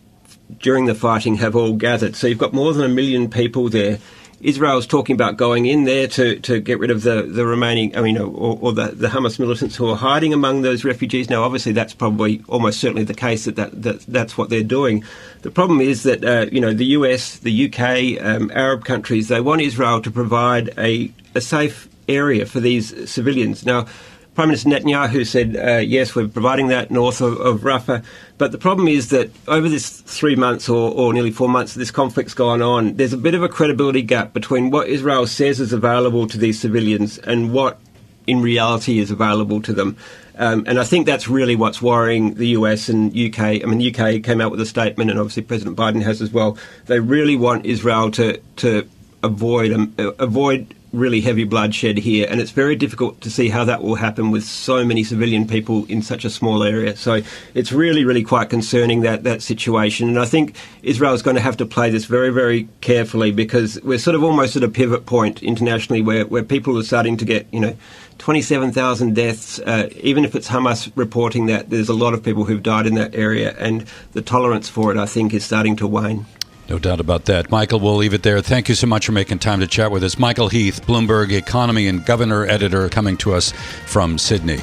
during 0.60 0.86
the 0.86 0.94
fighting 0.94 1.36
have 1.36 1.56
all 1.56 1.74
gathered. 1.74 2.14
So 2.14 2.28
you've 2.28 2.38
got 2.38 2.52
more 2.52 2.72
than 2.72 2.84
a 2.84 2.94
million 2.94 3.28
people 3.28 3.68
there 3.68 3.98
Israel's 4.42 4.88
talking 4.88 5.14
about 5.14 5.36
going 5.36 5.66
in 5.66 5.84
there 5.84 6.08
to, 6.08 6.38
to 6.40 6.60
get 6.60 6.80
rid 6.80 6.90
of 6.90 7.02
the, 7.02 7.22
the 7.22 7.46
remaining, 7.46 7.96
I 7.96 8.02
mean, 8.02 8.18
or, 8.18 8.58
or 8.60 8.72
the, 8.72 8.88
the 8.88 9.06
Hamas 9.06 9.38
militants 9.38 9.76
who 9.76 9.88
are 9.88 9.96
hiding 9.96 10.32
among 10.32 10.62
those 10.62 10.84
refugees. 10.84 11.30
Now, 11.30 11.44
obviously, 11.44 11.70
that's 11.70 11.94
probably 11.94 12.42
almost 12.48 12.80
certainly 12.80 13.04
the 13.04 13.14
case 13.14 13.44
that, 13.44 13.54
that, 13.54 13.82
that 13.82 14.00
that's 14.00 14.36
what 14.36 14.50
they're 14.50 14.64
doing. 14.64 15.04
The 15.42 15.52
problem 15.52 15.80
is 15.80 16.02
that, 16.02 16.24
uh, 16.24 16.46
you 16.50 16.60
know, 16.60 16.74
the 16.74 16.86
US, 16.86 17.38
the 17.38 17.66
UK, 17.66 18.20
um, 18.24 18.50
Arab 18.52 18.84
countries, 18.84 19.28
they 19.28 19.40
want 19.40 19.60
Israel 19.60 20.02
to 20.02 20.10
provide 20.10 20.74
a, 20.76 21.12
a 21.36 21.40
safe 21.40 21.88
area 22.08 22.44
for 22.44 22.58
these 22.58 23.08
civilians. 23.08 23.64
Now, 23.64 23.86
Prime 24.34 24.48
Minister 24.48 24.70
Netanyahu 24.70 25.26
said, 25.26 25.56
uh, 25.56 25.76
yes, 25.78 26.14
we're 26.14 26.26
providing 26.26 26.68
that 26.68 26.90
north 26.90 27.20
of, 27.20 27.38
of, 27.38 27.60
Rafah. 27.60 28.02
But 28.38 28.50
the 28.50 28.56
problem 28.56 28.88
is 28.88 29.10
that 29.10 29.30
over 29.46 29.68
this 29.68 30.00
three 30.00 30.36
months 30.36 30.70
or, 30.70 30.90
or, 30.90 31.12
nearly 31.12 31.30
four 31.30 31.50
months 31.50 31.74
this 31.74 31.90
conflict's 31.90 32.32
gone 32.32 32.62
on, 32.62 32.94
there's 32.96 33.12
a 33.12 33.18
bit 33.18 33.34
of 33.34 33.42
a 33.42 33.48
credibility 33.48 34.00
gap 34.00 34.32
between 34.32 34.70
what 34.70 34.88
Israel 34.88 35.26
says 35.26 35.60
is 35.60 35.74
available 35.74 36.26
to 36.28 36.38
these 36.38 36.58
civilians 36.58 37.18
and 37.18 37.52
what 37.52 37.78
in 38.26 38.40
reality 38.40 39.00
is 39.00 39.10
available 39.10 39.60
to 39.62 39.72
them. 39.74 39.98
Um, 40.38 40.64
and 40.66 40.78
I 40.78 40.84
think 40.84 41.04
that's 41.04 41.28
really 41.28 41.54
what's 41.54 41.82
worrying 41.82 42.34
the 42.34 42.48
US 42.48 42.88
and 42.88 43.14
UK. 43.14 43.38
I 43.38 43.66
mean, 43.66 43.78
the 43.78 43.94
UK 43.94 44.22
came 44.22 44.40
out 44.40 44.50
with 44.50 44.60
a 44.62 44.66
statement, 44.66 45.10
and 45.10 45.18
obviously 45.18 45.42
President 45.42 45.76
Biden 45.76 46.02
has 46.02 46.22
as 46.22 46.32
well. 46.32 46.56
They 46.86 47.00
really 47.00 47.36
want 47.36 47.66
Israel 47.66 48.10
to, 48.12 48.40
to 48.56 48.88
avoid, 49.22 49.72
um, 49.72 49.94
avoid 49.98 50.74
really 50.92 51.20
heavy 51.20 51.44
bloodshed 51.44 51.98
here, 51.98 52.26
and 52.28 52.40
it's 52.40 52.50
very 52.50 52.76
difficult 52.76 53.20
to 53.22 53.30
see 53.30 53.48
how 53.48 53.64
that 53.64 53.82
will 53.82 53.94
happen 53.94 54.30
with 54.30 54.44
so 54.44 54.84
many 54.84 55.02
civilian 55.02 55.46
people 55.46 55.86
in 55.86 56.02
such 56.02 56.24
a 56.24 56.30
small 56.30 56.62
area. 56.62 56.96
So 56.96 57.22
it's 57.54 57.72
really, 57.72 58.04
really 58.04 58.22
quite 58.22 58.50
concerning 58.50 59.00
that 59.00 59.24
that 59.24 59.42
situation. 59.42 60.08
And 60.08 60.18
I 60.18 60.26
think 60.26 60.56
Israel 60.82 61.14
is 61.14 61.22
going 61.22 61.36
to 61.36 61.42
have 61.42 61.56
to 61.58 61.66
play 61.66 61.90
this 61.90 62.04
very, 62.04 62.30
very 62.30 62.68
carefully 62.80 63.30
because 63.30 63.80
we're 63.82 63.98
sort 63.98 64.14
of 64.14 64.22
almost 64.22 64.56
at 64.56 64.62
a 64.62 64.68
pivot 64.68 65.06
point 65.06 65.42
internationally 65.42 66.02
where, 66.02 66.26
where 66.26 66.42
people 66.42 66.78
are 66.78 66.82
starting 66.82 67.16
to 67.16 67.24
get, 67.24 67.46
you 67.52 67.60
know, 67.60 67.76
27,000 68.18 69.14
deaths. 69.14 69.58
Uh, 69.60 69.88
even 69.96 70.24
if 70.24 70.36
it's 70.36 70.48
Hamas 70.48 70.92
reporting 70.94 71.46
that, 71.46 71.70
there's 71.70 71.88
a 71.88 71.94
lot 71.94 72.14
of 72.14 72.22
people 72.22 72.44
who've 72.44 72.62
died 72.62 72.86
in 72.86 72.94
that 72.94 73.14
area, 73.14 73.56
and 73.58 73.84
the 74.12 74.22
tolerance 74.22 74.68
for 74.68 74.92
it, 74.92 74.98
I 74.98 75.06
think, 75.06 75.34
is 75.34 75.44
starting 75.44 75.76
to 75.76 75.86
wane. 75.86 76.26
No 76.68 76.78
doubt 76.78 77.00
about 77.00 77.26
that. 77.26 77.50
Michael, 77.50 77.80
we'll 77.80 77.96
leave 77.96 78.14
it 78.14 78.22
there. 78.22 78.40
Thank 78.40 78.68
you 78.68 78.74
so 78.74 78.86
much 78.86 79.06
for 79.06 79.12
making 79.12 79.40
time 79.40 79.60
to 79.60 79.66
chat 79.66 79.90
with 79.90 80.02
us. 80.04 80.18
Michael 80.18 80.48
Heath, 80.48 80.86
Bloomberg 80.86 81.32
Economy 81.32 81.86
and 81.86 82.04
Governor 82.04 82.46
Editor, 82.46 82.88
coming 82.88 83.16
to 83.18 83.34
us 83.34 83.52
from 83.86 84.16
Sydney. 84.16 84.60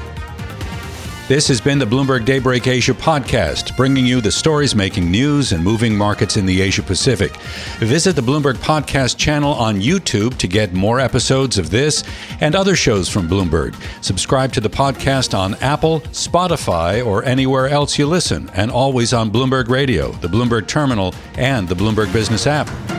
This 1.29 1.47
has 1.49 1.61
been 1.61 1.77
the 1.77 1.85
Bloomberg 1.85 2.25
Daybreak 2.25 2.65
Asia 2.65 2.95
podcast, 2.95 3.77
bringing 3.77 4.03
you 4.03 4.19
the 4.19 4.31
stories 4.31 4.73
making 4.73 5.11
news 5.11 5.51
and 5.51 5.63
moving 5.63 5.95
markets 5.95 6.37
in 6.37 6.47
the 6.47 6.59
Asia 6.59 6.81
Pacific. 6.81 7.37
Visit 7.77 8.15
the 8.15 8.23
Bloomberg 8.23 8.55
Podcast 8.55 9.15
channel 9.15 9.53
on 9.53 9.79
YouTube 9.79 10.39
to 10.39 10.47
get 10.47 10.73
more 10.73 10.99
episodes 10.99 11.59
of 11.59 11.69
this 11.69 12.03
and 12.41 12.55
other 12.55 12.75
shows 12.75 13.07
from 13.07 13.29
Bloomberg. 13.29 13.75
Subscribe 14.03 14.51
to 14.53 14.59
the 14.59 14.71
podcast 14.71 15.37
on 15.37 15.53
Apple, 15.61 15.99
Spotify, 16.13 17.05
or 17.05 17.23
anywhere 17.23 17.67
else 17.67 17.99
you 17.99 18.07
listen, 18.07 18.49
and 18.55 18.71
always 18.71 19.13
on 19.13 19.29
Bloomberg 19.29 19.69
Radio, 19.69 20.11
the 20.13 20.27
Bloomberg 20.27 20.67
Terminal, 20.67 21.13
and 21.35 21.69
the 21.69 21.75
Bloomberg 21.75 22.11
Business 22.11 22.47
app. 22.47 22.98